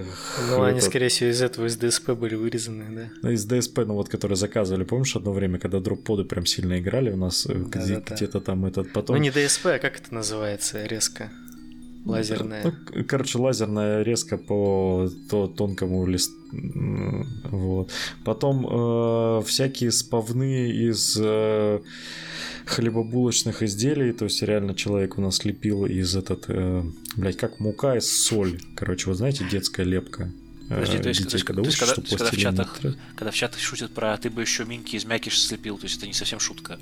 [0.50, 3.10] Ну, они, скорее всего, из этого из ДСП были вырезаны, да?
[3.22, 7.12] Ну, из ДСП, ну вот, которые заказывали, помнишь, одно время, когда дроп-поды прям сильно играли
[7.12, 9.16] у нас, э, да, где- да, где-то там этот потом...
[9.16, 11.32] Ну, не ДСП, а как это называется резко?
[12.06, 12.64] Лазерная.
[12.64, 16.36] Ну, короче, лазерная резко по то, тонкому листу.
[17.46, 17.92] Вот.
[18.24, 21.80] Потом э, всякие спавны из э,
[22.66, 24.14] хлебобулочных изделий.
[24.14, 26.84] То есть реально человек у нас лепил из этот, э,
[27.18, 28.60] блядь, как мука из соль.
[28.76, 30.32] Короче, вы знаете, детская лепка.
[30.68, 32.80] Подожди, то есть, детей, то когда, то есть, когда, в чатах,
[33.16, 36.08] когда в чатах шутят про ты бы еще минки из мякиш слепил, то есть это
[36.08, 36.80] не совсем шутка.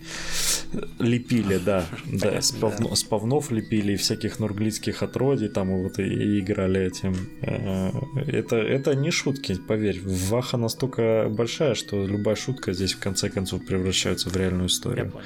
[1.00, 1.86] Лепили, да.
[2.06, 7.30] да, спавно, спавнов лепили, всяких нурглицких отродий, там вот и, и играли этим.
[7.42, 7.92] Э,
[8.26, 10.02] это, это не шутки, поверь.
[10.06, 15.06] Ваха настолько большая, что любая шутка здесь в конце концов превращается в реальную историю.
[15.06, 15.26] Я понял.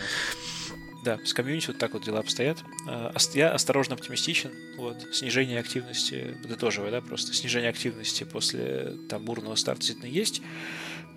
[1.04, 2.64] Да, с комьюнити вот так вот дела обстоят.
[2.88, 4.52] А, я осторожно оптимистичен.
[4.78, 10.42] Вот, снижение активности, подытоживая, да, просто снижение активности после там бурного старта действительно есть.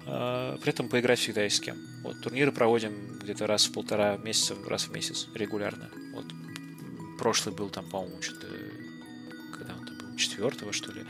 [0.07, 1.79] А, при этом поиграть всегда есть с кем.
[2.03, 5.91] Вот, турниры проводим где-то раз в полтора месяца, раз в месяц регулярно.
[6.15, 6.27] Вот,
[7.19, 8.47] прошлый был там, по-моему, что-то,
[9.57, 11.05] когда он там был, четвертого, что ли,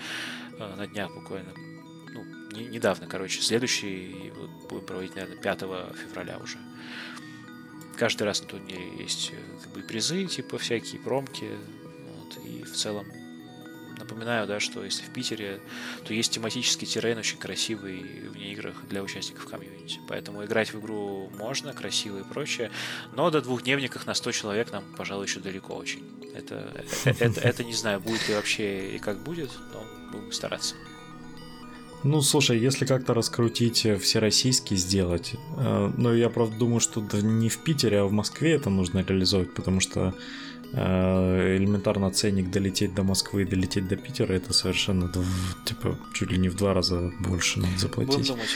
[0.58, 1.52] а, на днях буквально.
[2.12, 3.42] Ну, не, недавно, короче.
[3.42, 4.32] Следующий
[4.68, 5.60] будем проводить, наверное, 5
[5.96, 6.58] февраля уже
[8.00, 11.50] каждый раз на турнире есть э, как бы, призы, типа всякие промки.
[12.08, 13.06] Вот, и в целом
[13.98, 15.60] напоминаю, да, что если в Питере,
[16.06, 20.00] то есть тематический террен очень красивый в играх для участников комьюнити.
[20.08, 22.70] Поэтому играть в игру можно, красиво и прочее.
[23.12, 26.02] Но до двухдневниках на 100 человек нам, пожалуй, еще далеко очень.
[26.34, 26.72] Это,
[27.04, 30.74] это, это, это не знаю, будет ли вообще и как будет, но будем стараться.
[32.02, 37.48] Ну, слушай, если как-то раскрутить э, всероссийский сделать, э, но я правда думаю, что не
[37.48, 40.14] в Питере, а в Москве это нужно реализовать, потому что
[40.72, 45.12] Э, элементарно ценник долететь до Москвы и долететь до Питера, это совершенно
[45.64, 48.14] типа чуть ли не в два раза больше надо заплатить.
[48.14, 48.48] Будем думать.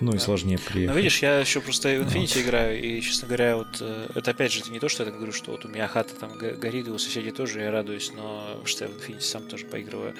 [0.00, 0.94] Ну, ну и сложнее приехать.
[0.94, 2.44] Ну видишь, я еще просто в Infinity вот.
[2.44, 5.16] играю, и, честно говоря, вот э, это опять же это не то, что я так
[5.16, 8.60] говорю, что вот у меня хата там горит, и у соседей тоже, я радуюсь, но
[8.64, 10.14] что я в Infinity сам тоже поигрываю.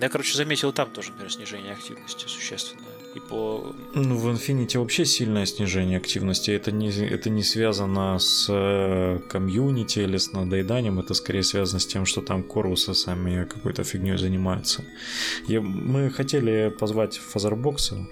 [0.00, 3.74] Я, короче, заметил там тоже, например, снижение активности существенное и по...
[3.94, 6.52] Ну, в Infinity вообще сильное снижение активности.
[6.52, 11.86] Это не, это не связано с э, комьюнити или с надоеданием, это скорее связано с
[11.86, 14.84] тем, что там корвусы сами какой-то фигней занимаются.
[15.48, 18.06] И мы хотели позвать Фазербокса,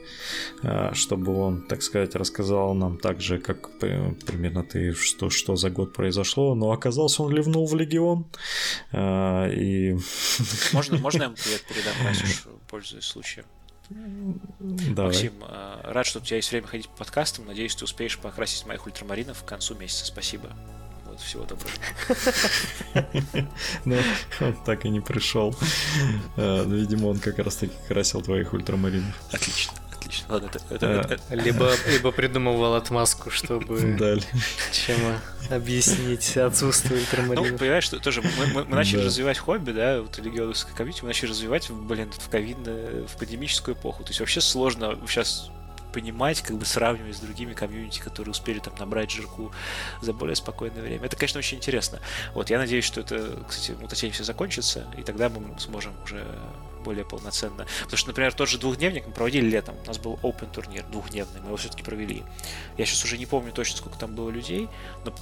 [0.63, 5.71] э, чтобы он, так сказать, рассказал нам так же, как примерно ты, что, что за
[5.71, 8.27] год произошло, но оказался он ливнул в Легион.
[8.93, 9.97] Э, и...
[10.73, 11.95] Можно, можно я ему привет передам,
[12.69, 13.45] пользуясь случаем?
[13.91, 15.13] Давай.
[15.13, 17.47] Максим, э, рад, что у тебя есть время ходить по подкастам.
[17.47, 20.05] Надеюсь, ты успеешь покрасить моих ультрамаринов к концу месяца.
[20.05, 20.51] Спасибо.
[21.07, 21.73] Вот, всего доброго.
[23.85, 23.97] Ну,
[24.41, 25.55] он так и не пришел.
[26.37, 29.15] Э, видимо, он как раз таки красил твоих ультрамаринов.
[29.33, 29.75] Отлично
[30.09, 30.35] отлично.
[30.35, 31.35] Ладно, это, это, а, это...
[31.35, 33.77] Либо, либо придумывал отмазку, чтобы
[34.73, 34.97] чем
[35.51, 37.53] объяснить отсутствие ультрамаринов.
[37.53, 39.05] Ну, понимаешь, что тоже мы, мы, мы начали да.
[39.07, 44.03] развивать хобби, да, вот легионовское комьюнити, мы начали развивать, блин, в ковидную, в пандемическую эпоху.
[44.03, 45.51] То есть вообще сложно сейчас
[45.93, 49.53] понимать, как бы сравнивать с другими комьюнити, которые успели там набрать жирку
[50.03, 51.07] за более спокойное время.
[51.07, 52.01] Это, конечно, очень интересно.
[52.35, 56.27] Вот, я надеюсь, что это, кстати, мутатень все закончится, и тогда мы сможем уже
[56.79, 57.67] более полноценно.
[57.83, 59.77] Потому что, например, тот же двухдневник мы проводили летом.
[59.83, 62.25] У нас был open турнир двухдневный, мы его все-таки провели.
[62.77, 64.69] Я сейчас уже не помню точно, сколько там было людей,
[65.05, 65.15] но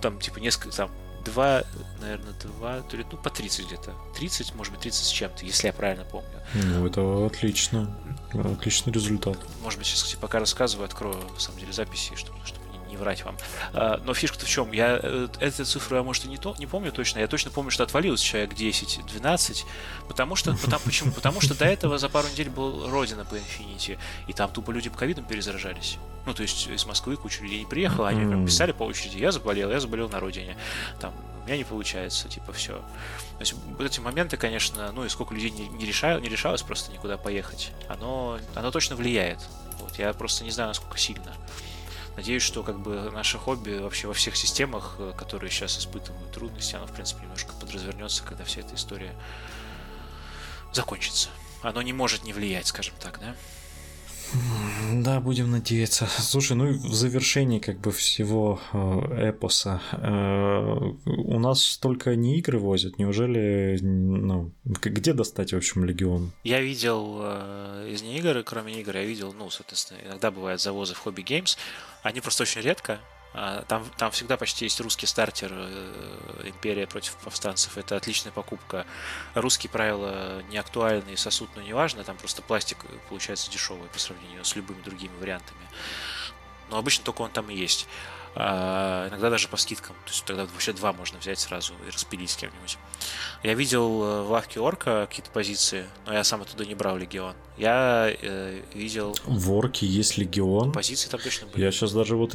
[0.00, 0.90] там типа несколько, там
[1.24, 1.62] два,
[2.00, 3.94] наверное, два, то ли, ну, по 30 где-то.
[4.16, 6.42] 30, может быть, 30 с чем-то, если я правильно помню.
[6.54, 7.96] Ну, это отлично.
[8.32, 9.38] Отличный результат.
[9.62, 12.57] Может быть, сейчас, кстати, пока рассказываю, открою, на самом деле, записи, чтобы, чтобы
[12.88, 13.36] не врать вам.
[13.72, 14.72] А, но фишка-то в чем?
[14.72, 17.20] Я э, эту цифру я, может, и не, то, не помню точно.
[17.20, 19.64] Я точно помню, что отвалилось человек 10-12.
[20.08, 21.12] Потому что, потому, почему?
[21.12, 23.98] Потому что до этого за пару недель был Родина по Infinity.
[24.26, 25.98] И там тупо люди по ковидам перезаражались.
[26.26, 29.32] Ну, то есть из Москвы куча людей не приехала, они прям писали по очереди, я
[29.32, 30.58] заболел, я заболел на родине.
[31.00, 32.74] Там, у меня не получается, типа, все.
[32.74, 36.62] То есть вот эти моменты, конечно, ну и сколько людей не, не, решаю, не решалось
[36.62, 39.38] просто никуда поехать, оно, оно точно влияет.
[39.80, 41.32] Вот, я просто не знаю, насколько сильно.
[42.18, 46.74] Надеюсь, что как бы наше хобби вообще во всех системах, э, которые сейчас испытывают трудности,
[46.74, 49.14] оно, в принципе, немножко подразвернется, когда вся эта история
[50.72, 51.28] закончится.
[51.62, 53.36] Оно не может не влиять, скажем так, да?
[54.92, 56.06] Да, будем надеяться.
[56.06, 62.38] Слушай, ну и в завершении как бы всего э, эпоса э, у нас только не
[62.38, 66.32] игры возят, неужели, ну, где достать, в общем, Легион?
[66.44, 70.94] Я видел э, из не игр, кроме игр, я видел, ну, соответственно, иногда бывают завозы
[70.94, 71.56] в Hobby Games,
[72.02, 73.00] они просто очень редко,
[73.32, 77.76] там, там всегда почти есть русский стартер э, Империя против повстанцев.
[77.76, 78.86] Это отличная покупка.
[79.34, 82.04] Русские правила не актуальны и сосуд, но не важно.
[82.04, 85.60] Там просто пластик получается дешевый по сравнению с любыми другими вариантами.
[86.70, 87.86] Но обычно только он там и есть.
[88.34, 89.96] А, иногда даже по скидкам.
[90.04, 92.78] То есть тогда вообще два можно взять сразу и распилить с кем-нибудь.
[93.42, 97.34] Я видел э, в лавке Орка какие-то позиции, но я сам оттуда не брал Легион.
[97.56, 99.16] Я э, видел...
[99.24, 100.72] В Орке есть Легион?
[100.72, 101.64] Позиции там точно были.
[101.64, 102.34] Я сейчас даже вот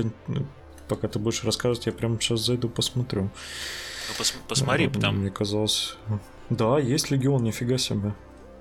[0.87, 3.23] пока ты будешь рассказывать, я прямо сейчас зайду посмотрю.
[3.23, 5.19] Ну, пос посмотри, потому...
[5.19, 5.97] Мне казалось...
[6.49, 8.13] Да, есть Легион, нифига себе.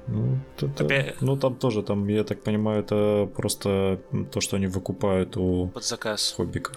[0.07, 1.21] Ну, это, Опять...
[1.21, 4.01] ну, там тоже, там, я так понимаю, это просто
[4.33, 6.35] то, что они выкупают у Под заказ.
[6.37, 6.77] хоббиков.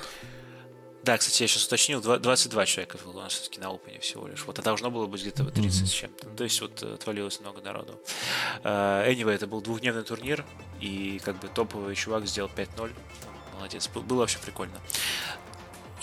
[1.06, 4.44] Да, кстати, я сейчас уточнил, 22 человека было у нас все-таки на опене всего лишь.
[4.46, 5.86] Вот, а должно было быть где-то 30 mm-hmm.
[5.86, 6.28] с чем-то.
[6.30, 7.94] То есть вот э, отвалилось много народу.
[8.64, 10.44] Uh, anyway, это был двухдневный турнир,
[10.82, 12.90] и как бы топовый чувак сделал 5-0.
[13.56, 14.80] Молодец, было вообще прикольно.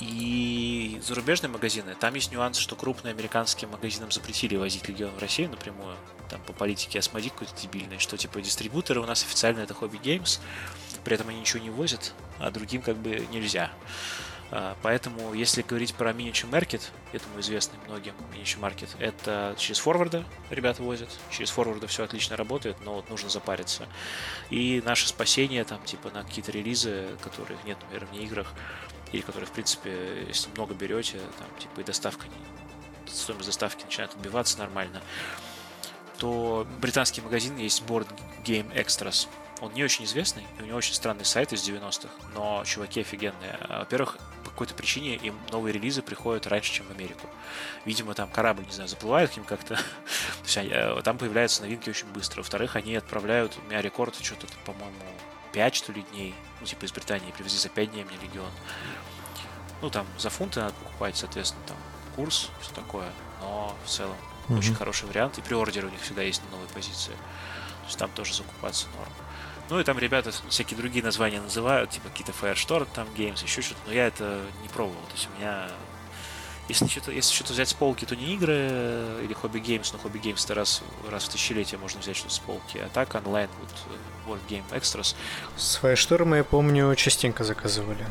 [0.01, 5.51] И зарубежные магазины, там есть нюанс, что крупные американские магазинам запретили возить Легион в Россию
[5.51, 5.97] напрямую,
[6.29, 10.41] там по политике Асмоди какой-то дебильный, что типа дистрибуторы у нас официально это Hobby Games,
[11.05, 13.71] при этом они ничего не возят, а другим как бы нельзя.
[14.55, 16.83] А, поэтому, если говорить про Miniature Market,
[17.15, 21.09] этому известный многим Miniature Market, это через форварда ребята возят.
[21.31, 23.89] Через форварда все отлично работает, но вот нужно запариться.
[24.51, 28.53] И наше спасение там, типа, на какие-то релизы, которых нет, например, в играх,
[29.11, 32.27] или которые, в принципе, если много берете, там, типа, и доставка,
[33.07, 35.01] стоимость доставки начинает отбиваться нормально,
[36.19, 38.07] то британский магазин есть Board
[38.45, 39.29] Game Extras.
[39.63, 43.59] Он не очень известный, у него очень странный сайт из 90-х, но чуваки офигенные.
[43.69, 44.19] Во-первых,
[44.53, 47.27] какой-то причине им новые релизы приходят раньше, чем в Америку.
[47.85, 49.77] Видимо, там корабль, не знаю, заплывает к ним как-то.
[49.77, 49.83] То
[50.45, 52.41] есть э, там появляются новинки очень быстро.
[52.41, 54.95] Во-вторых, они отправляют, у меня рекорд что-то, по-моему,
[55.53, 56.35] 5, что ли, дней.
[56.61, 58.51] Ну, типа из Британии привезли за 5 дней мне Легион.
[59.81, 61.77] Ну, там за фунты надо покупать, соответственно, там
[62.15, 63.11] курс, все такое.
[63.41, 64.17] Но в целом
[64.49, 64.59] mm-hmm.
[64.59, 65.39] очень хороший вариант.
[65.39, 67.13] И приордеры у них всегда есть на новые позиции.
[67.13, 69.13] То есть там тоже закупаться норм.
[69.73, 73.81] Ну и там ребята всякие другие названия называют, типа какие-то Firestorm там Games, еще что-то,
[73.87, 75.01] но я это не пробовал.
[75.07, 75.67] То есть у меня
[76.69, 78.69] если что-то, если что-то взять с полки, то не игры
[79.25, 82.39] или Hobby Games, но Hobby Games то раз, раз в тысячелетие можно взять что-то с
[82.39, 85.17] полки, а так онлайн, вот Wargame Extras.
[85.57, 88.07] С Firestorm, я помню, частенько заказывали.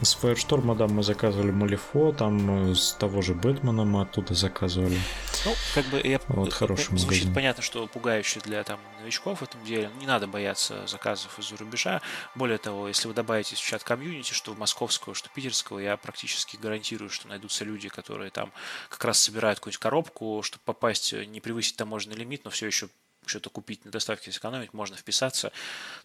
[0.00, 4.98] С Firestorm, да, мы заказывали Малифо, там э, с того же Бэтмена мы оттуда заказывали.
[5.44, 6.18] Ну, как бы я...
[6.28, 7.34] Вот хороший Звучит магазин.
[7.34, 9.90] понятно, что пугающе для там новичков в этом деле.
[10.00, 12.00] Не надо бояться заказов из-за рубежа.
[12.34, 16.56] Более того, если вы добавите в чат комьюнити, что в московского, что питерского, я практически
[16.56, 18.50] гарантирую, что найдутся люди, которые там
[18.88, 22.88] как раз собирают какую-нибудь коробку, чтобы попасть, э, не превысить таможенный лимит, но все еще
[23.26, 25.50] что-то купить на доставке сэкономить, можно вписаться.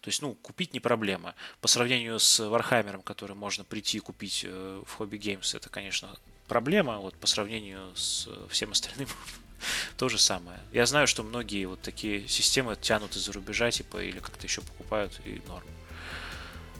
[0.00, 1.34] То есть, ну, купить не проблема.
[1.60, 6.08] По сравнению с Вархаммером, который можно прийти и купить э, в Hobby Games, это, конечно,
[6.46, 6.98] проблема.
[6.98, 9.08] Вот по сравнению с всем остальным
[9.96, 10.60] то же самое.
[10.72, 15.20] Я знаю, что многие вот такие системы тянут из-за рубежа, типа, или как-то еще покупают,
[15.24, 15.66] и норм.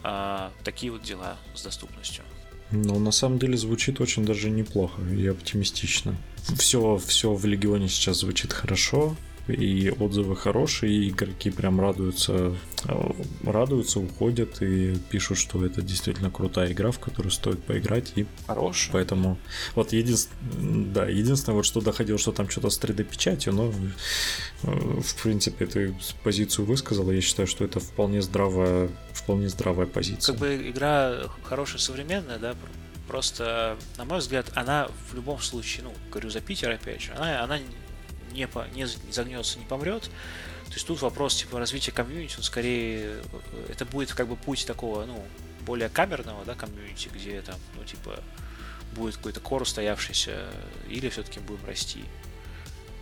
[0.02, 2.24] А, такие вот дела с доступностью.
[2.70, 6.16] Ну, на самом деле звучит очень даже неплохо и оптимистично.
[6.58, 9.16] Все, все в Легионе сейчас звучит хорошо
[9.48, 13.10] и отзывы хорошие, и игроки прям радуются, э,
[13.44, 18.12] радуются, уходят и пишут, что это действительно крутая игра, в которую стоит поиграть.
[18.16, 18.90] И Хорош.
[18.92, 19.38] Поэтому
[19.74, 23.72] вот единственное, да, единственное, вот что доходило, что там что-то с 3D-печатью, но
[24.62, 30.32] э, в принципе ты позицию высказала, я считаю, что это вполне здравая, вполне здравая позиция.
[30.32, 32.54] Как бы игра хорошая, современная, да,
[33.08, 37.42] просто, на мой взгляд, она в любом случае, ну, говорю за Питер опять же, она,
[37.42, 37.58] она
[38.32, 40.04] не, по, не загнется, не помрет.
[40.66, 44.66] То есть тут вопрос типа развития комьюнити, он скорее э, это будет как бы путь
[44.66, 45.24] такого, ну,
[45.68, 48.22] более камерного, да, комьюнити, где там, ну, типа,
[48.94, 50.48] будет какой-то кор устоявшийся,
[50.88, 52.04] или все-таки будем расти.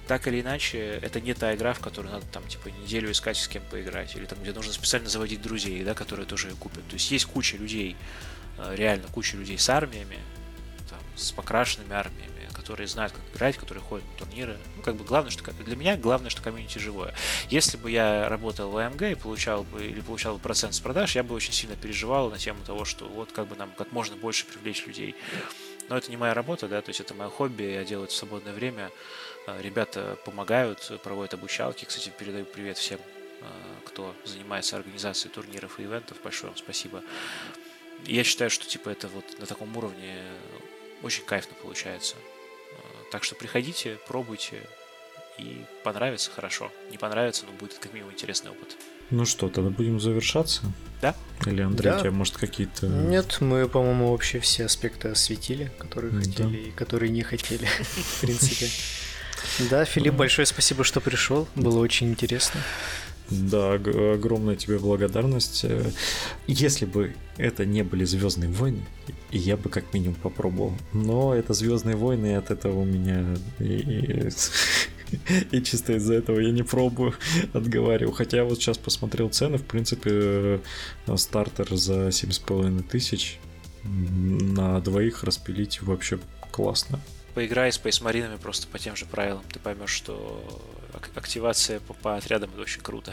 [0.09, 3.49] Так или иначе, это не та игра, в которую надо там, типа, неделю искать с
[3.49, 6.87] кем поиграть, или там, где нужно специально заводить друзей, да, которые тоже ее купят.
[6.89, 7.97] То есть есть куча людей,
[8.59, 10.19] э, реально куча людей с армиями,
[10.91, 12.36] там, с покрашенными армиями,
[12.67, 14.59] которые знают, как играть, которые ходят на турниры.
[14.77, 17.15] Ну, как бы главное, что для меня главное, что комьюнити живое.
[17.49, 21.15] Если бы я работал в АМГ и получал бы или получал бы процент с продаж,
[21.15, 24.17] я бы очень сильно переживал на тему того, что вот как бы нам как можно
[24.17, 25.15] больше привлечь людей.
[25.89, 28.17] Но это не моя работа, да, то есть это мое хобби, я делаю это в
[28.17, 28.91] свободное время.
[29.47, 31.85] А, ребята помогают, проводят обучалки.
[31.85, 32.99] Кстати, передаю привет всем,
[33.43, 33.47] а,
[33.85, 36.17] кто занимается организацией турниров и ивентов.
[36.25, 37.05] Большое вам спасибо.
[38.07, 40.17] Я считаю, что типа это вот на таком уровне
[41.03, 42.17] очень кайфно получается.
[43.11, 44.63] Так что приходите, пробуйте,
[45.39, 46.73] и понравится хорошо.
[46.91, 48.77] Не понравится, но будет как минимум интересный опыт.
[49.11, 50.63] Ну что, тогда будем завершаться?
[51.01, 51.15] Да.
[51.47, 51.97] Или Андрей, да.
[51.99, 52.87] у тебя может какие-то...
[52.87, 56.19] Нет, мы, по-моему, вообще все аспекты осветили, которые да.
[56.19, 58.69] хотели и которые не хотели, в принципе.
[59.71, 61.47] Да, Филипп, большое спасибо, что пришел.
[61.55, 62.61] Было очень интересно.
[63.31, 65.65] Да, огромная тебе благодарность.
[65.65, 65.91] Э,
[66.47, 68.85] если бы это не были Звездные войны,
[69.31, 70.73] я бы как минимум попробовал.
[70.93, 73.37] Но это Звездные войны, и от этого у меня
[75.53, 77.15] и, чисто из-за этого я не пробую,
[77.53, 78.13] отговариваю.
[78.13, 80.11] Хотя вот сейчас посмотрел цены, в принципе,
[81.07, 83.39] э, стартер за 7,5 тысяч
[83.85, 86.19] на двоих распилить вообще
[86.51, 87.01] классно.
[87.35, 90.43] Поиграй с Space Маринами просто по тем же правилам, ты поймешь, что
[91.15, 93.13] активация по, по отрядам это очень круто.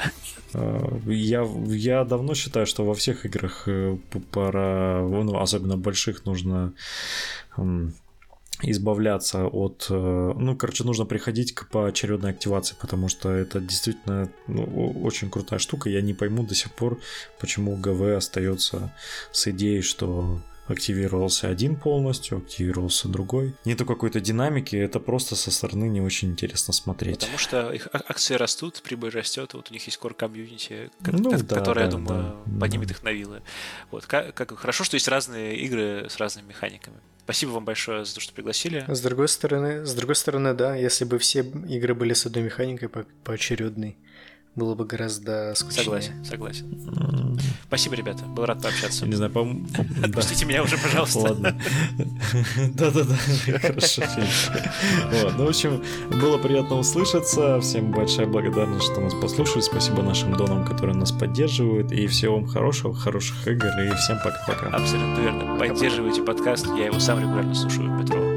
[0.54, 3.98] А, я, я давно считаю, что во всех играх э,
[4.32, 6.74] пора, ну, особенно больших, нужно
[8.62, 9.88] избавляться от...
[9.90, 15.60] Э, ну, короче, нужно приходить к поочередной активации, потому что это действительно ну, очень крутая
[15.60, 15.90] штука.
[15.90, 17.00] Я не пойму до сих пор,
[17.40, 18.94] почему ГВ остается
[19.32, 23.54] с идеей, что активировался один полностью, активировался другой.
[23.66, 27.20] Нету какой-то динамики, это просто со стороны не очень интересно смотреть.
[27.20, 31.32] Потому что их а, акции растут, прибыль растет, вот у них есть core комьюнити, ну,
[31.32, 32.94] да, которая, да, я думаю, да, поднимет да.
[32.94, 33.42] их на вилы.
[33.92, 36.98] Вот, как, как хорошо, что есть разные игры с разными механиками.
[37.24, 38.84] Спасибо вам большое за то, что пригласили.
[38.88, 42.90] С другой стороны, с другой стороны, да, если бы все игры были с одной механикой
[42.90, 43.98] по поочередной,
[44.56, 45.84] было бы гораздо скучнее.
[45.84, 47.40] Согласен, согласен.
[47.68, 48.24] Спасибо, ребята.
[48.26, 49.08] Был рад пообщаться.
[49.08, 49.42] Не знаю, по
[50.04, 51.20] Отпустите меня уже, пожалуйста.
[51.20, 51.60] Ладно.
[52.76, 53.16] Да-да-да,
[53.60, 54.04] хорошо.
[55.12, 55.84] Вот, ну, в общем,
[56.22, 57.60] было приятно услышаться.
[57.62, 59.62] Всем большая благодарность, что нас послушали.
[59.62, 61.92] Спасибо нашим донам, которые нас поддерживают.
[61.92, 63.68] И всего вам хорошего, хороших игр.
[63.68, 64.68] И всем пока-пока.
[64.68, 65.58] Абсолютно верно.
[65.58, 66.68] Поддерживайте подкаст.
[66.78, 68.34] Я его сам регулярно слушаю в метро.